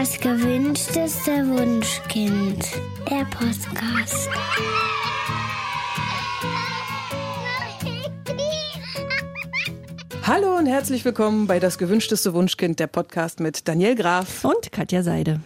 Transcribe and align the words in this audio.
Das 0.00 0.18
gewünschteste 0.18 1.46
Wunschkind. 1.46 2.64
Der 3.10 3.26
Podcast. 3.26 4.30
Hallo 10.22 10.56
und 10.56 10.64
herzlich 10.64 11.04
willkommen 11.04 11.46
bei 11.46 11.60
Das 11.60 11.76
gewünschteste 11.76 12.32
Wunschkind, 12.32 12.80
der 12.80 12.86
Podcast 12.86 13.40
mit 13.40 13.68
Daniel 13.68 13.94
Graf 13.94 14.42
und 14.46 14.72
Katja 14.72 15.02
Seide. 15.02 15.40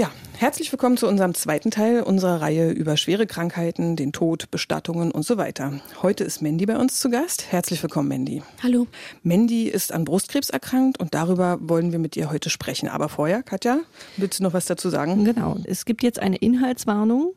Ja, 0.00 0.10
herzlich 0.38 0.72
willkommen 0.72 0.96
zu 0.96 1.06
unserem 1.06 1.34
zweiten 1.34 1.70
Teil 1.70 2.00
unserer 2.00 2.40
Reihe 2.40 2.70
über 2.70 2.96
schwere 2.96 3.26
Krankheiten, 3.26 3.96
den 3.96 4.12
Tod, 4.12 4.50
Bestattungen 4.50 5.10
und 5.10 5.26
so 5.26 5.36
weiter. 5.36 5.78
Heute 6.00 6.24
ist 6.24 6.40
Mandy 6.40 6.64
bei 6.64 6.78
uns 6.78 6.98
zu 6.98 7.10
Gast. 7.10 7.52
Herzlich 7.52 7.82
willkommen, 7.82 8.08
Mandy. 8.08 8.42
Hallo. 8.62 8.86
Mandy 9.22 9.68
ist 9.68 9.92
an 9.92 10.06
Brustkrebs 10.06 10.48
erkrankt 10.48 10.98
und 10.98 11.12
darüber 11.12 11.58
wollen 11.60 11.92
wir 11.92 11.98
mit 11.98 12.16
ihr 12.16 12.30
heute 12.30 12.48
sprechen. 12.48 12.88
Aber 12.88 13.10
vorher, 13.10 13.42
Katja, 13.42 13.80
willst 14.16 14.38
du 14.38 14.42
noch 14.42 14.54
was 14.54 14.64
dazu 14.64 14.88
sagen? 14.88 15.22
Genau. 15.26 15.58
Es 15.64 15.84
gibt 15.84 16.02
jetzt 16.02 16.18
eine 16.18 16.36
Inhaltswarnung. 16.36 17.34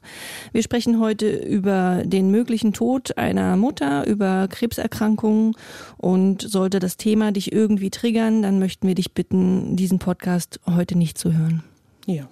Wir 0.53 0.63
sprechen 0.63 1.01
heute 1.01 1.35
über 1.35 2.03
den 2.05 2.31
möglichen 2.31 2.71
Tod 2.71 3.17
einer 3.17 3.57
Mutter, 3.57 4.07
über 4.07 4.47
Krebserkrankungen 4.47 5.57
und 5.97 6.41
sollte 6.49 6.79
das 6.79 6.95
Thema 6.95 7.33
dich 7.33 7.51
irgendwie 7.51 7.89
triggern, 7.89 8.41
dann 8.41 8.57
möchten 8.57 8.87
wir 8.87 8.95
dich 8.95 9.11
bitten, 9.11 9.75
diesen 9.75 9.99
Podcast 9.99 10.61
heute 10.65 10.97
nicht 10.97 11.17
zu 11.17 11.33
hören. 11.33 11.61
Ja, 12.05 12.27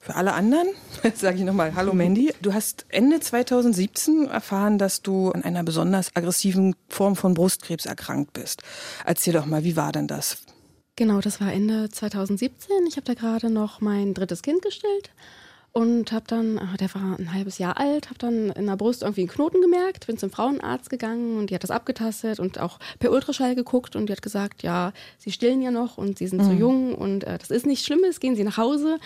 für 0.00 0.14
alle 0.14 0.32
anderen 0.32 0.68
sage 1.14 1.38
ich 1.38 1.44
nochmal, 1.44 1.74
hallo 1.74 1.92
Mandy. 1.92 2.34
Du 2.42 2.54
hast 2.54 2.86
Ende 2.88 3.20
2017 3.20 4.26
erfahren, 4.26 4.78
dass 4.78 5.02
du 5.02 5.30
an 5.30 5.44
einer 5.44 5.62
besonders 5.62 6.16
aggressiven 6.16 6.74
Form 6.88 7.16
von 7.16 7.34
Brustkrebs 7.34 7.86
erkrankt 7.86 8.32
bist. 8.32 8.62
Erzähl 9.04 9.34
doch 9.34 9.46
mal, 9.46 9.62
wie 9.62 9.76
war 9.76 9.92
denn 9.92 10.06
das? 10.06 10.38
Genau, 10.96 11.20
das 11.20 11.40
war 11.40 11.52
Ende 11.52 11.88
2017. 11.90 12.86
Ich 12.88 12.96
habe 12.96 13.04
da 13.04 13.14
gerade 13.14 13.50
noch 13.50 13.80
mein 13.80 14.14
drittes 14.14 14.42
Kind 14.42 14.62
gestillt 14.62 15.10
und 15.72 16.10
habe 16.10 16.24
dann, 16.26 16.58
ah, 16.58 16.76
der 16.78 16.92
war 16.94 17.16
ein 17.18 17.32
halbes 17.32 17.58
Jahr 17.58 17.78
alt, 17.78 18.06
habe 18.06 18.18
dann 18.18 18.50
in 18.50 18.66
der 18.66 18.76
Brust 18.76 19.02
irgendwie 19.02 19.22
einen 19.22 19.30
Knoten 19.30 19.60
gemerkt, 19.60 20.06
bin 20.06 20.18
zum 20.18 20.30
Frauenarzt 20.30 20.90
gegangen 20.90 21.38
und 21.38 21.50
die 21.50 21.54
hat 21.54 21.62
das 21.62 21.70
abgetastet 21.70 22.40
und 22.40 22.58
auch 22.58 22.78
per 22.98 23.12
Ultraschall 23.12 23.54
geguckt 23.54 23.94
und 23.94 24.06
die 24.06 24.12
hat 24.12 24.22
gesagt, 24.22 24.64
ja, 24.64 24.92
sie 25.18 25.30
stillen 25.30 25.62
ja 25.62 25.70
noch 25.70 25.96
und 25.96 26.18
sie 26.18 26.26
sind 26.26 26.42
mhm. 26.42 26.44
zu 26.44 26.52
jung 26.52 26.94
und 26.94 27.24
äh, 27.24 27.38
das 27.38 27.50
ist 27.50 27.66
nichts 27.66 27.86
Schlimmes, 27.86 28.18
gehen 28.18 28.34
Sie 28.34 28.44
nach 28.44 28.56
Hause. 28.56 28.98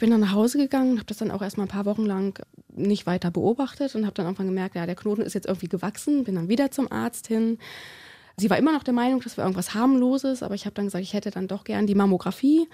Bin 0.00 0.10
dann 0.10 0.20
nach 0.20 0.32
Hause 0.32 0.58
gegangen, 0.58 0.96
habe 0.96 1.06
das 1.06 1.18
dann 1.18 1.30
auch 1.30 1.42
erstmal 1.42 1.66
ein 1.66 1.70
paar 1.70 1.84
Wochen 1.84 2.06
lang 2.06 2.42
nicht 2.74 3.06
weiter 3.06 3.30
beobachtet 3.30 3.94
und 3.94 4.06
habe 4.06 4.14
dann 4.14 4.26
irgendwann 4.26 4.46
gemerkt, 4.46 4.76
ja, 4.76 4.86
der 4.86 4.94
Knoten 4.94 5.22
ist 5.22 5.34
jetzt 5.34 5.46
irgendwie 5.46 5.68
gewachsen, 5.68 6.24
bin 6.24 6.36
dann 6.36 6.48
wieder 6.48 6.70
zum 6.70 6.90
Arzt 6.90 7.26
hin 7.26 7.58
Sie 8.38 8.50
war 8.50 8.56
immer 8.56 8.72
noch 8.72 8.84
der 8.84 8.94
Meinung, 8.94 9.20
das 9.20 9.36
wäre 9.36 9.46
irgendwas 9.46 9.74
harmloses, 9.74 10.42
aber 10.42 10.54
ich 10.54 10.64
habe 10.64 10.74
dann 10.74 10.84
gesagt, 10.86 11.02
ich 11.02 11.12
hätte 11.12 11.30
dann 11.30 11.48
doch 11.48 11.64
gern 11.64 11.86
die 11.86 11.96
Mammographie. 11.96 12.68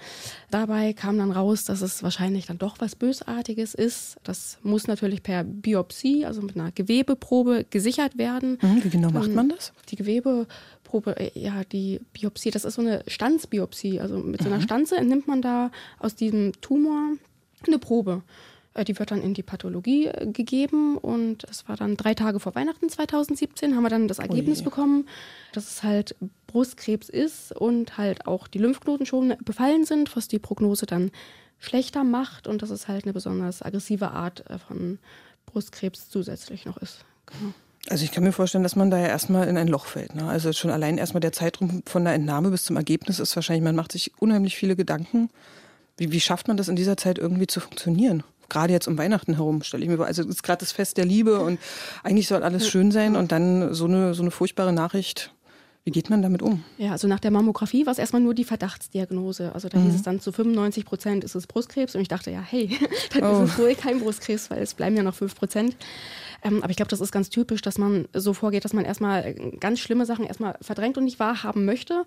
Dabei 0.51 0.93
kam 0.93 1.17
dann 1.17 1.31
raus, 1.31 1.65
dass 1.65 1.81
es 1.81 2.03
wahrscheinlich 2.03 2.45
dann 2.45 2.59
doch 2.59 2.75
was 2.79 2.95
Bösartiges 2.95 3.73
ist. 3.73 4.17
Das 4.23 4.59
muss 4.61 4.87
natürlich 4.87 5.23
per 5.23 5.43
Biopsie, 5.43 6.25
also 6.25 6.41
mit 6.43 6.55
einer 6.55 6.71
Gewebeprobe 6.71 7.65
gesichert 7.69 8.17
werden. 8.17 8.59
Mhm, 8.61 8.83
wie 8.83 8.89
genau 8.89 9.09
macht 9.09 9.33
man 9.33 9.49
das? 9.49 9.73
Die 9.89 9.95
Gewebeprobe, 9.95 11.17
äh, 11.19 11.31
ja, 11.33 11.63
die 11.63 11.99
Biopsie, 12.13 12.51
das 12.51 12.63
ist 12.63 12.75
so 12.75 12.81
eine 12.81 13.03
Stanzbiopsie. 13.07 13.99
Also 13.99 14.17
mit 14.17 14.41
so 14.41 14.47
einer 14.47 14.57
mhm. 14.57 14.63
Stanze 14.63 14.97
entnimmt 14.97 15.27
man 15.27 15.41
da 15.41 15.71
aus 15.97 16.15
diesem 16.15 16.53
Tumor 16.61 17.13
eine 17.65 17.79
Probe. 17.79 18.21
Äh, 18.75 18.83
die 18.83 18.99
wird 18.99 19.09
dann 19.09 19.21
in 19.21 19.33
die 19.33 19.41
Pathologie 19.41 20.07
äh, 20.07 20.27
gegeben 20.27 20.97
und 20.97 21.43
es 21.45 21.67
war 21.67 21.75
dann 21.75 21.97
drei 21.97 22.13
Tage 22.13 22.39
vor 22.39 22.53
Weihnachten 22.53 22.89
2017, 22.89 23.75
haben 23.75 23.83
wir 23.83 23.89
dann 23.89 24.07
das 24.07 24.19
Ergebnis 24.19 24.59
Ui. 24.59 24.65
bekommen, 24.65 25.07
dass 25.53 25.67
es 25.69 25.83
halt 25.83 26.15
Brustkrebs 26.45 27.09
ist 27.09 27.51
und 27.51 27.97
halt 27.97 28.27
auch 28.27 28.47
die 28.47 28.59
Lymphknoten 28.59 29.05
schon 29.05 29.35
befallen 29.43 29.85
sind, 29.85 30.15
was 30.15 30.27
die 30.27 30.39
Prognose 30.39 30.85
dann 30.85 31.11
schlechter 31.57 32.03
macht 32.03 32.47
und 32.47 32.61
dass 32.61 32.69
es 32.69 32.87
halt 32.87 33.05
eine 33.05 33.13
besonders 33.13 33.63
aggressive 33.63 34.11
Art 34.11 34.47
äh, 34.49 34.59
von 34.59 34.99
Brustkrebs 35.45 36.09
zusätzlich 36.09 36.65
noch 36.65 36.77
ist. 36.77 37.05
Genau. 37.25 37.53
Also 37.87 38.03
ich 38.03 38.11
kann 38.11 38.23
mir 38.23 38.31
vorstellen, 38.31 38.63
dass 38.63 38.75
man 38.75 38.89
da 38.89 38.97
ja 38.97 39.07
erstmal 39.07 39.47
in 39.47 39.57
ein 39.57 39.67
Loch 39.67 39.85
fällt. 39.85 40.15
Ne? 40.15 40.27
Also 40.27 40.51
schon 40.53 40.71
allein 40.71 40.97
erstmal 40.97 41.21
der 41.21 41.31
Zeitraum 41.31 41.83
von 41.85 42.03
der 42.03 42.15
Entnahme 42.15 42.49
bis 42.49 42.63
zum 42.65 42.77
Ergebnis 42.77 43.19
ist 43.19 43.35
wahrscheinlich, 43.35 43.63
man 43.63 43.75
macht 43.75 43.91
sich 43.91 44.11
unheimlich 44.19 44.55
viele 44.55 44.75
Gedanken. 44.75 45.29
Wie, 45.97 46.11
wie 46.11 46.19
schafft 46.19 46.47
man 46.47 46.57
das 46.57 46.67
in 46.67 46.75
dieser 46.75 46.97
Zeit 46.97 47.17
irgendwie 47.17 47.47
zu 47.47 47.59
funktionieren? 47.59 48.23
gerade 48.49 48.73
jetzt 48.73 48.87
um 48.87 48.97
Weihnachten 48.97 49.35
herum, 49.35 49.63
stelle 49.63 49.83
ich 49.83 49.89
mir 49.89 49.97
vor. 49.97 50.05
Also 50.05 50.23
es 50.23 50.27
ist 50.27 50.43
gerade 50.43 50.59
das 50.59 50.71
Fest 50.71 50.97
der 50.97 51.05
Liebe 51.05 51.39
und 51.39 51.59
eigentlich 52.03 52.27
soll 52.27 52.43
alles 52.43 52.67
schön 52.67 52.91
sein 52.91 53.15
und 53.15 53.31
dann 53.31 53.73
so 53.73 53.85
eine, 53.85 54.13
so 54.13 54.21
eine 54.21 54.31
furchtbare 54.31 54.73
Nachricht. 54.73 55.31
Wie 55.83 55.91
geht 55.91 56.09
man 56.09 56.23
damit 56.23 56.41
um? 56.41 56.63
Ja, 56.79 56.93
also 56.93 57.07
nach 57.07 57.19
der 57.19 57.29
Mammographie 57.29 57.85
war 57.85 57.91
es 57.91 57.99
erstmal 57.99 58.21
nur 58.21 58.33
die 58.33 58.43
Verdachtsdiagnose. 58.43 59.53
Also 59.53 59.69
da 59.69 59.77
mhm. 59.77 59.83
hieß 59.83 59.95
es 59.95 60.01
dann 60.01 60.19
zu 60.19 60.31
95 60.31 60.83
Prozent 60.83 61.23
ist 61.23 61.35
es 61.35 61.45
Brustkrebs 61.45 61.93
und 61.93 62.01
ich 62.01 62.07
dachte, 62.07 62.31
ja, 62.31 62.41
hey, 62.41 62.75
dann 63.13 63.23
oh. 63.23 63.43
ist 63.43 63.51
es 63.51 63.59
wohl 63.59 63.75
kein 63.75 63.99
Brustkrebs, 63.99 64.49
weil 64.49 64.63
es 64.63 64.73
bleiben 64.73 64.95
ja 64.95 65.03
noch 65.03 65.13
5 65.13 65.35
Prozent. 65.35 65.75
Ähm, 66.43 66.63
aber 66.63 66.71
ich 66.71 66.77
glaube, 66.77 66.89
das 66.89 67.01
ist 67.01 67.11
ganz 67.11 67.29
typisch, 67.29 67.61
dass 67.61 67.77
man 67.77 68.07
so 68.13 68.33
vorgeht, 68.33 68.65
dass 68.65 68.73
man 68.73 68.83
erstmal 68.83 69.35
ganz 69.59 69.79
schlimme 69.79 70.07
Sachen 70.07 70.25
erstmal 70.25 70.57
verdrängt 70.59 70.97
und 70.97 71.03
nicht 71.03 71.19
wahrhaben 71.19 71.65
möchte 71.65 72.05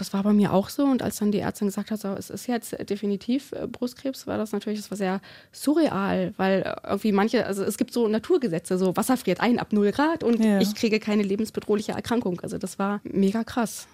das 0.00 0.12
war 0.12 0.22
bei 0.22 0.32
mir 0.32 0.52
auch 0.52 0.68
so. 0.68 0.84
Und 0.84 1.02
als 1.02 1.18
dann 1.18 1.32
die 1.32 1.40
Ärztin 1.40 1.68
gesagt 1.68 1.90
hat, 1.90 2.00
so, 2.00 2.08
es 2.08 2.30
ist 2.30 2.46
jetzt 2.46 2.76
definitiv 2.88 3.52
äh, 3.52 3.66
Brustkrebs, 3.66 4.26
war 4.26 4.38
das 4.38 4.52
natürlich, 4.52 4.80
das 4.80 4.90
war 4.90 4.96
sehr 4.96 5.20
surreal, 5.52 6.32
weil 6.36 6.62
äh, 6.62 6.74
irgendwie 6.88 7.12
manche, 7.12 7.46
also 7.46 7.62
es 7.64 7.76
gibt 7.76 7.92
so 7.92 8.08
Naturgesetze, 8.08 8.78
so 8.78 8.96
Wasser 8.96 9.16
friert 9.16 9.40
ein 9.40 9.58
ab 9.58 9.72
0 9.72 9.92
Grad 9.92 10.24
und 10.24 10.42
ja. 10.42 10.60
ich 10.60 10.74
kriege 10.74 11.00
keine 11.00 11.22
lebensbedrohliche 11.22 11.92
Erkrankung. 11.92 12.40
Also 12.40 12.58
das 12.58 12.78
war 12.78 13.00
mega 13.04 13.44
krass. 13.44 13.88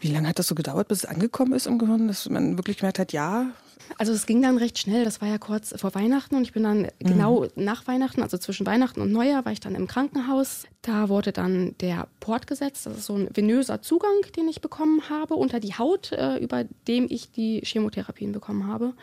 Wie 0.00 0.08
lange 0.08 0.28
hat 0.28 0.38
das 0.38 0.46
so 0.46 0.54
gedauert, 0.54 0.88
bis 0.88 0.98
es 0.98 1.04
angekommen 1.04 1.52
ist 1.52 1.66
im 1.66 1.78
Gehirn, 1.78 2.08
dass 2.08 2.28
man 2.28 2.56
wirklich 2.56 2.78
gemerkt 2.78 2.98
hat, 2.98 3.12
ja? 3.12 3.50
Also 3.98 4.12
es 4.12 4.26
ging 4.26 4.42
dann 4.42 4.58
recht 4.58 4.78
schnell. 4.78 5.04
Das 5.04 5.20
war 5.20 5.28
ja 5.28 5.38
kurz 5.38 5.74
vor 5.80 5.94
Weihnachten 5.94 6.36
und 6.36 6.42
ich 6.42 6.52
bin 6.52 6.62
dann 6.62 6.82
mhm. 6.82 6.90
genau 6.98 7.46
nach 7.54 7.86
Weihnachten, 7.86 8.22
also 8.22 8.38
zwischen 8.38 8.66
Weihnachten 8.66 9.00
und 9.00 9.12
Neujahr, 9.12 9.44
war 9.44 9.52
ich 9.52 9.60
dann 9.60 9.74
im 9.74 9.86
Krankenhaus. 9.86 10.64
Da 10.82 11.08
wurde 11.08 11.32
dann 11.32 11.74
der 11.80 12.08
Port 12.20 12.46
gesetzt. 12.46 12.86
Das 12.86 12.98
ist 12.98 13.06
so 13.06 13.14
ein 13.14 13.28
venöser 13.34 13.82
Zugang, 13.82 14.20
den 14.36 14.48
ich 14.48 14.60
bekommen 14.60 15.08
habe 15.08 15.34
unter 15.34 15.60
die 15.60 15.74
Haut, 15.74 16.12
äh, 16.12 16.36
über 16.38 16.64
dem 16.86 17.06
ich 17.08 17.32
die 17.32 17.60
Chemotherapien 17.64 18.32
bekommen 18.32 18.66
habe. 18.66 18.94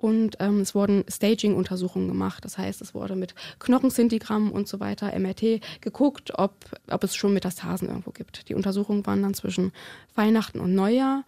Und 0.00 0.36
ähm, 0.40 0.60
es 0.60 0.74
wurden 0.74 1.04
Staging-Untersuchungen 1.08 2.08
gemacht. 2.08 2.44
Das 2.46 2.56
heißt, 2.56 2.80
es 2.80 2.94
wurde 2.94 3.16
mit 3.16 3.34
Knochenszintigramm 3.58 4.50
und 4.50 4.66
so 4.66 4.80
weiter, 4.80 5.12
MRT, 5.18 5.60
geguckt, 5.82 6.32
ob, 6.38 6.54
ob 6.90 7.04
es 7.04 7.14
schon 7.14 7.34
Metastasen 7.34 7.88
irgendwo 7.88 8.10
gibt. 8.10 8.48
Die 8.48 8.54
Untersuchungen 8.54 9.04
waren 9.06 9.22
dann 9.22 9.34
zwischen 9.34 9.72
Weihnachten 10.14 10.58
und 10.58 10.74
Neujahr. 10.74 11.24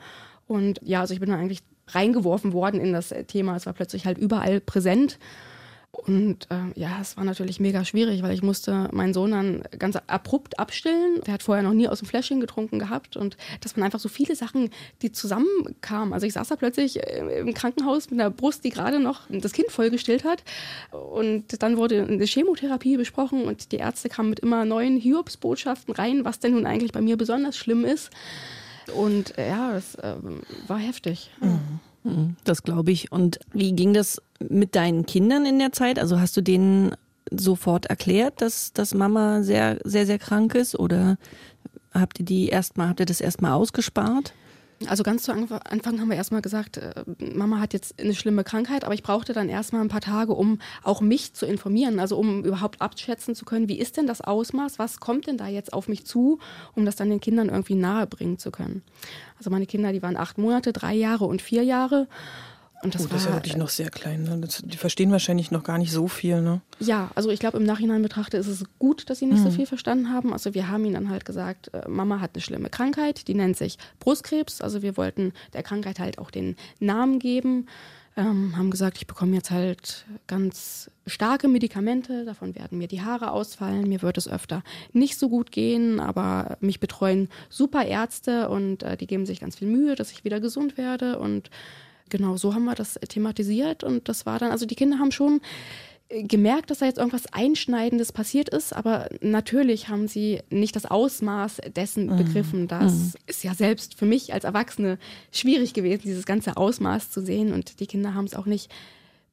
Und 0.46 0.80
ja, 0.82 1.00
also 1.00 1.12
ich 1.12 1.20
bin 1.20 1.28
dann 1.28 1.40
eigentlich 1.40 1.62
reingeworfen 1.88 2.52
worden 2.52 2.80
in 2.80 2.92
das 2.92 3.14
Thema. 3.26 3.56
Es 3.56 3.66
war 3.66 3.72
plötzlich 3.72 4.06
halt 4.06 4.18
überall 4.18 4.60
präsent. 4.60 5.18
Und 5.92 6.48
äh, 6.50 6.80
ja, 6.80 6.98
es 7.02 7.18
war 7.18 7.24
natürlich 7.24 7.60
mega 7.60 7.84
schwierig, 7.84 8.22
weil 8.22 8.32
ich 8.32 8.42
musste 8.42 8.88
meinen 8.92 9.12
Sohn 9.12 9.32
dann 9.32 9.62
ganz 9.78 9.98
abrupt 10.06 10.58
abstillen. 10.58 11.20
Der 11.26 11.34
hat 11.34 11.42
vorher 11.42 11.62
noch 11.62 11.74
nie 11.74 11.86
aus 11.86 11.98
dem 11.98 12.08
Fläschchen 12.08 12.40
getrunken 12.40 12.78
gehabt 12.78 13.14
und 13.18 13.36
das 13.60 13.76
waren 13.76 13.84
einfach 13.84 14.00
so 14.00 14.08
viele 14.08 14.34
Sachen, 14.34 14.70
die 15.02 15.12
zusammenkamen. 15.12 16.14
Also 16.14 16.26
ich 16.26 16.32
saß 16.32 16.48
da 16.48 16.56
plötzlich 16.56 16.98
äh, 16.98 17.40
im 17.40 17.52
Krankenhaus 17.52 18.10
mit 18.10 18.18
einer 18.18 18.30
Brust, 18.30 18.64
die 18.64 18.70
gerade 18.70 19.00
noch 19.00 19.28
das 19.28 19.52
Kind 19.52 19.70
vollgestillt 19.70 20.24
hat 20.24 20.42
und 20.92 21.62
dann 21.62 21.76
wurde 21.76 22.06
eine 22.06 22.24
Chemotherapie 22.24 22.96
besprochen 22.96 23.44
und 23.44 23.70
die 23.70 23.76
Ärzte 23.76 24.08
kamen 24.08 24.30
mit 24.30 24.40
immer 24.40 24.64
neuen 24.64 24.96
Hiobsbotschaften 24.96 25.94
rein, 25.94 26.24
was 26.24 26.40
denn 26.40 26.52
nun 26.52 26.64
eigentlich 26.64 26.92
bei 26.92 27.02
mir 27.02 27.18
besonders 27.18 27.58
schlimm 27.58 27.84
ist. 27.84 28.10
Und 28.94 29.36
äh, 29.38 29.48
ja, 29.48 29.76
es 29.76 29.94
äh, 29.96 30.14
war 30.66 30.78
heftig. 30.78 31.30
Mhm. 31.40 31.80
Mhm, 32.04 32.36
das 32.44 32.62
glaube 32.62 32.90
ich. 32.90 33.12
Und 33.12 33.38
wie 33.52 33.72
ging 33.72 33.94
das 33.94 34.20
mit 34.40 34.74
deinen 34.74 35.06
Kindern 35.06 35.46
in 35.46 35.58
der 35.58 35.72
Zeit? 35.72 35.98
Also 35.98 36.20
hast 36.20 36.36
du 36.36 36.40
denen 36.40 36.96
sofort 37.30 37.86
erklärt, 37.86 38.40
dass, 38.40 38.72
dass 38.72 38.94
Mama 38.94 39.42
sehr, 39.42 39.78
sehr, 39.84 40.06
sehr 40.06 40.18
krank 40.18 40.54
ist? 40.54 40.78
Oder 40.78 41.16
habt 41.92 42.18
ihr 42.18 42.24
die 42.24 42.48
erstmal, 42.48 42.88
habt 42.88 43.00
ihr 43.00 43.06
das 43.06 43.20
erstmal 43.20 43.52
ausgespart? 43.52 44.34
Also 44.88 45.02
ganz 45.02 45.24
zu 45.24 45.32
Anfang 45.32 46.00
haben 46.00 46.08
wir 46.08 46.16
erstmal 46.16 46.42
gesagt, 46.42 46.76
äh, 46.76 47.04
Mama 47.34 47.60
hat 47.60 47.72
jetzt 47.72 48.00
eine 48.00 48.14
schlimme 48.14 48.44
Krankheit, 48.44 48.84
aber 48.84 48.94
ich 48.94 49.02
brauchte 49.02 49.32
dann 49.32 49.48
erstmal 49.48 49.82
ein 49.82 49.88
paar 49.88 50.00
Tage, 50.00 50.32
um 50.32 50.60
auch 50.82 51.00
mich 51.00 51.34
zu 51.34 51.46
informieren, 51.46 51.98
also 51.98 52.16
um 52.18 52.44
überhaupt 52.44 52.80
abschätzen 52.80 53.34
zu 53.34 53.44
können, 53.44 53.68
wie 53.68 53.78
ist 53.78 53.96
denn 53.96 54.06
das 54.06 54.20
Ausmaß, 54.20 54.78
was 54.78 55.00
kommt 55.00 55.26
denn 55.26 55.36
da 55.36 55.48
jetzt 55.48 55.72
auf 55.72 55.88
mich 55.88 56.06
zu, 56.06 56.38
um 56.74 56.84
das 56.84 56.96
dann 56.96 57.10
den 57.10 57.20
Kindern 57.20 57.48
irgendwie 57.48 57.74
nahe 57.74 58.06
bringen 58.06 58.38
zu 58.38 58.50
können. 58.50 58.82
Also 59.38 59.50
meine 59.50 59.66
Kinder, 59.66 59.92
die 59.92 60.02
waren 60.02 60.16
acht 60.16 60.38
Monate, 60.38 60.72
drei 60.72 60.94
Jahre 60.94 61.24
und 61.24 61.42
vier 61.42 61.64
Jahre. 61.64 62.06
Und 62.82 62.94
das, 62.94 63.02
oh, 63.02 63.04
das 63.04 63.10
war, 63.10 63.18
ist 63.18 63.26
ja 63.26 63.34
wirklich 63.34 63.56
noch 63.56 63.68
sehr 63.68 63.90
klein. 63.90 64.24
Ne? 64.24 64.38
Das, 64.40 64.62
die 64.64 64.76
verstehen 64.76 65.12
wahrscheinlich 65.12 65.50
noch 65.50 65.62
gar 65.62 65.78
nicht 65.78 65.92
so 65.92 66.08
viel. 66.08 66.42
Ne? 66.42 66.60
Ja, 66.80 67.10
also 67.14 67.30
ich 67.30 67.38
glaube, 67.38 67.58
im 67.58 67.64
Nachhinein 67.64 68.02
betrachte 68.02 68.36
ist 68.36 68.48
es 68.48 68.64
gut, 68.80 69.08
dass 69.08 69.20
sie 69.20 69.26
nicht 69.26 69.38
mhm. 69.38 69.44
so 69.44 69.50
viel 69.50 69.66
verstanden 69.66 70.10
haben. 70.10 70.32
Also 70.32 70.54
wir 70.54 70.68
haben 70.68 70.84
ihnen 70.84 70.94
dann 70.94 71.08
halt 71.08 71.24
gesagt, 71.24 71.72
äh, 71.72 71.88
Mama 71.88 72.20
hat 72.20 72.32
eine 72.34 72.42
schlimme 72.42 72.70
Krankheit, 72.70 73.28
die 73.28 73.34
nennt 73.34 73.56
sich 73.56 73.78
Brustkrebs. 74.00 74.60
Also 74.60 74.82
wir 74.82 74.96
wollten 74.96 75.32
der 75.52 75.62
Krankheit 75.62 76.00
halt 76.00 76.18
auch 76.18 76.30
den 76.30 76.56
Namen 76.80 77.20
geben. 77.20 77.66
Ähm, 78.14 78.56
haben 78.58 78.70
gesagt, 78.70 78.98
ich 78.98 79.06
bekomme 79.06 79.34
jetzt 79.34 79.50
halt 79.50 80.04
ganz 80.26 80.90
starke 81.06 81.48
Medikamente, 81.48 82.26
davon 82.26 82.54
werden 82.54 82.76
mir 82.76 82.86
die 82.86 83.00
Haare 83.00 83.30
ausfallen, 83.30 83.88
mir 83.88 84.02
wird 84.02 84.18
es 84.18 84.28
öfter 84.28 84.62
nicht 84.92 85.18
so 85.18 85.30
gut 85.30 85.50
gehen, 85.50 85.98
aber 85.98 86.58
mich 86.60 86.78
betreuen 86.78 87.30
super 87.48 87.86
Ärzte 87.86 88.50
und 88.50 88.82
äh, 88.82 88.98
die 88.98 89.06
geben 89.06 89.24
sich 89.24 89.40
ganz 89.40 89.56
viel 89.56 89.68
Mühe, 89.68 89.94
dass 89.94 90.12
ich 90.12 90.24
wieder 90.24 90.40
gesund 90.40 90.76
werde 90.76 91.18
und 91.18 91.48
Genau, 92.08 92.36
so 92.36 92.54
haben 92.54 92.64
wir 92.64 92.74
das 92.74 92.94
thematisiert 93.08 93.84
und 93.84 94.08
das 94.08 94.26
war 94.26 94.38
dann, 94.38 94.50
also 94.50 94.66
die 94.66 94.74
Kinder 94.74 94.98
haben 94.98 95.12
schon 95.12 95.40
gemerkt, 96.12 96.70
dass 96.70 96.78
da 96.78 96.86
jetzt 96.86 96.98
irgendwas 96.98 97.32
Einschneidendes 97.32 98.12
passiert 98.12 98.48
ist, 98.50 98.74
aber 98.74 99.08
natürlich 99.20 99.88
haben 99.88 100.08
sie 100.08 100.40
nicht 100.50 100.76
das 100.76 100.84
Ausmaß 100.84 101.62
dessen 101.74 102.06
mhm. 102.06 102.16
begriffen. 102.16 102.68
Das 102.68 102.92
mhm. 102.92 103.12
ist 103.26 103.44
ja 103.44 103.54
selbst 103.54 103.94
für 103.94 104.04
mich 104.04 104.34
als 104.34 104.44
Erwachsene 104.44 104.98
schwierig 105.30 105.72
gewesen, 105.72 106.02
dieses 106.04 106.26
ganze 106.26 106.56
Ausmaß 106.56 107.10
zu 107.10 107.22
sehen 107.22 107.52
und 107.52 107.80
die 107.80 107.86
Kinder 107.86 108.14
haben 108.14 108.26
es 108.26 108.34
auch 108.34 108.46
nicht 108.46 108.70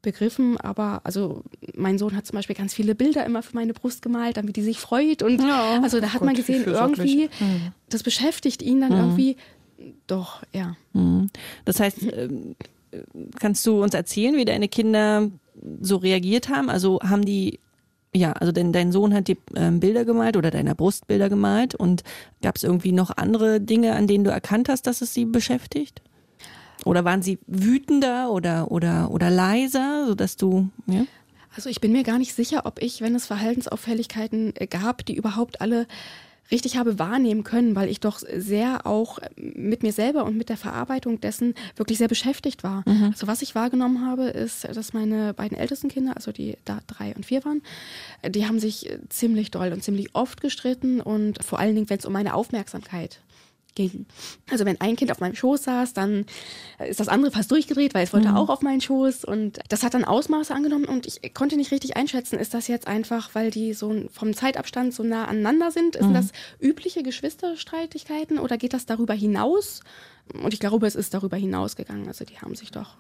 begriffen, 0.01 0.57
aber 0.57 1.01
also 1.03 1.43
mein 1.75 1.97
Sohn 1.97 2.15
hat 2.15 2.25
zum 2.25 2.37
Beispiel 2.37 2.55
ganz 2.55 2.73
viele 2.73 2.95
Bilder 2.95 3.25
immer 3.25 3.43
für 3.43 3.55
meine 3.55 3.73
Brust 3.73 4.01
gemalt, 4.01 4.37
damit 4.37 4.55
die 4.55 4.61
sich 4.61 4.79
freut 4.79 5.21
und 5.21 5.41
ja, 5.41 5.81
also 5.83 5.99
da 5.99 6.13
hat 6.13 6.19
Gott, 6.19 6.25
man 6.25 6.35
gesehen, 6.35 6.63
irgendwie, 6.65 7.29
mhm. 7.39 7.73
das 7.89 8.03
beschäftigt 8.03 8.61
ihn 8.61 8.79
dann 8.79 8.93
mhm. 8.93 8.97
irgendwie 8.97 9.35
doch, 10.07 10.43
ja. 10.53 10.75
Mhm. 10.93 11.29
Das 11.65 11.79
heißt, 11.79 12.03
ähm, 12.13 12.55
kannst 13.39 13.65
du 13.65 13.81
uns 13.81 13.93
erzählen, 13.93 14.35
wie 14.35 14.45
deine 14.45 14.67
Kinder 14.67 15.29
so 15.81 15.97
reagiert 15.97 16.49
haben? 16.49 16.69
Also 16.69 16.99
haben 17.01 17.25
die, 17.25 17.59
ja, 18.13 18.33
also 18.33 18.51
denn 18.51 18.73
dein 18.73 18.91
Sohn 18.91 19.13
hat 19.13 19.27
die 19.27 19.37
ähm, 19.55 19.79
Bilder 19.79 20.05
gemalt 20.05 20.37
oder 20.37 20.51
deiner 20.51 20.75
Brust 20.75 21.07
Bilder 21.07 21.29
gemalt 21.29 21.75
und 21.75 22.03
gab 22.41 22.55
es 22.55 22.63
irgendwie 22.63 22.91
noch 22.91 23.15
andere 23.17 23.61
Dinge, 23.61 23.95
an 23.95 24.07
denen 24.07 24.23
du 24.23 24.31
erkannt 24.31 24.69
hast, 24.69 24.87
dass 24.87 25.01
es 25.01 25.13
sie 25.13 25.25
beschäftigt? 25.25 26.01
Oder 26.85 27.03
waren 27.03 27.21
sie 27.21 27.39
wütender 27.45 28.31
oder, 28.31 28.71
oder, 28.71 29.11
oder 29.11 29.29
leiser, 29.29 30.05
sodass 30.07 30.37
du, 30.37 30.69
ja? 30.87 31.05
Also 31.55 31.69
ich 31.69 31.81
bin 31.81 31.91
mir 31.91 32.03
gar 32.03 32.19
nicht 32.19 32.35
sicher, 32.35 32.65
ob 32.65 32.81
ich, 32.81 33.01
wenn 33.01 33.15
es 33.15 33.25
Verhaltensauffälligkeiten 33.25 34.53
gab, 34.69 35.05
die 35.05 35.15
überhaupt 35.15 35.61
alle 35.61 35.87
richtig 36.51 36.77
habe 36.77 36.99
wahrnehmen 36.99 37.43
können, 37.43 37.75
weil 37.75 37.89
ich 37.89 37.99
doch 37.99 38.19
sehr 38.35 38.85
auch 38.85 39.19
mit 39.35 39.83
mir 39.83 39.93
selber 39.93 40.25
und 40.25 40.37
mit 40.37 40.49
der 40.49 40.57
Verarbeitung 40.57 41.21
dessen 41.21 41.53
wirklich 41.75 41.97
sehr 41.97 42.07
beschäftigt 42.07 42.63
war. 42.63 42.83
Mhm. 42.87 43.05
Also 43.11 43.27
was 43.27 43.41
ich 43.41 43.55
wahrgenommen 43.55 44.05
habe, 44.05 44.23
ist, 44.23 44.65
dass 44.65 44.93
meine 44.93 45.33
beiden 45.33 45.57
ältesten 45.57 45.89
Kinder, 45.89 46.15
also 46.15 46.31
die 46.31 46.57
da 46.65 46.79
drei 46.87 47.13
und 47.15 47.25
vier 47.25 47.45
waren, 47.45 47.61
die 48.27 48.47
haben 48.47 48.59
sich 48.59 48.89
ziemlich 49.09 49.51
doll 49.51 49.71
und 49.73 49.83
ziemlich 49.83 50.15
oft 50.15 50.41
gestritten 50.41 51.01
und 51.01 51.43
vor 51.43 51.59
allen 51.59 51.75
Dingen, 51.75 51.89
wenn 51.89 51.99
es 51.99 52.05
um 52.05 52.13
meine 52.13 52.33
Aufmerksamkeit 52.33 53.19
ging. 53.87 54.05
Also 54.51 54.65
wenn 54.65 54.81
ein 54.81 54.97
Kind 54.97 55.09
auf 55.09 55.21
meinem 55.21 55.35
Schoß 55.35 55.63
saß, 55.63 55.93
dann 55.93 56.25
ist 56.85 56.99
das 56.99 57.07
andere 57.07 57.31
fast 57.31 57.49
durchgedreht, 57.49 57.93
weil 57.93 58.03
es 58.03 58.11
wollte 58.11 58.29
mhm. 58.29 58.35
auch 58.35 58.49
auf 58.49 58.61
meinen 58.61 58.81
Schoß 58.81 59.23
und 59.23 59.59
das 59.69 59.83
hat 59.83 59.93
dann 59.93 60.03
Ausmaße 60.03 60.53
angenommen 60.53 60.85
und 60.85 61.07
ich 61.07 61.33
konnte 61.33 61.55
nicht 61.55 61.71
richtig 61.71 61.95
einschätzen, 61.95 62.37
ist 62.37 62.53
das 62.53 62.67
jetzt 62.67 62.87
einfach, 62.87 63.33
weil 63.35 63.51
die 63.51 63.73
so 63.73 64.03
vom 64.11 64.33
Zeitabstand 64.33 64.93
so 64.93 65.03
nah 65.03 65.25
aneinander 65.25 65.71
sind? 65.71 65.95
Sind 65.95 66.09
mhm. 66.09 66.13
das 66.13 66.31
übliche 66.59 67.03
Geschwisterstreitigkeiten 67.03 68.37
oder 68.37 68.57
geht 68.57 68.73
das 68.73 68.85
darüber 68.85 69.13
hinaus? 69.13 69.81
Und 70.33 70.53
ich 70.53 70.59
glaube, 70.59 70.85
es 70.85 70.95
ist 70.95 71.13
darüber 71.13 71.37
hinausgegangen. 71.37 72.07
Also 72.07 72.25
die 72.25 72.37
haben 72.39 72.55
sich 72.55 72.71
doch 72.71 72.97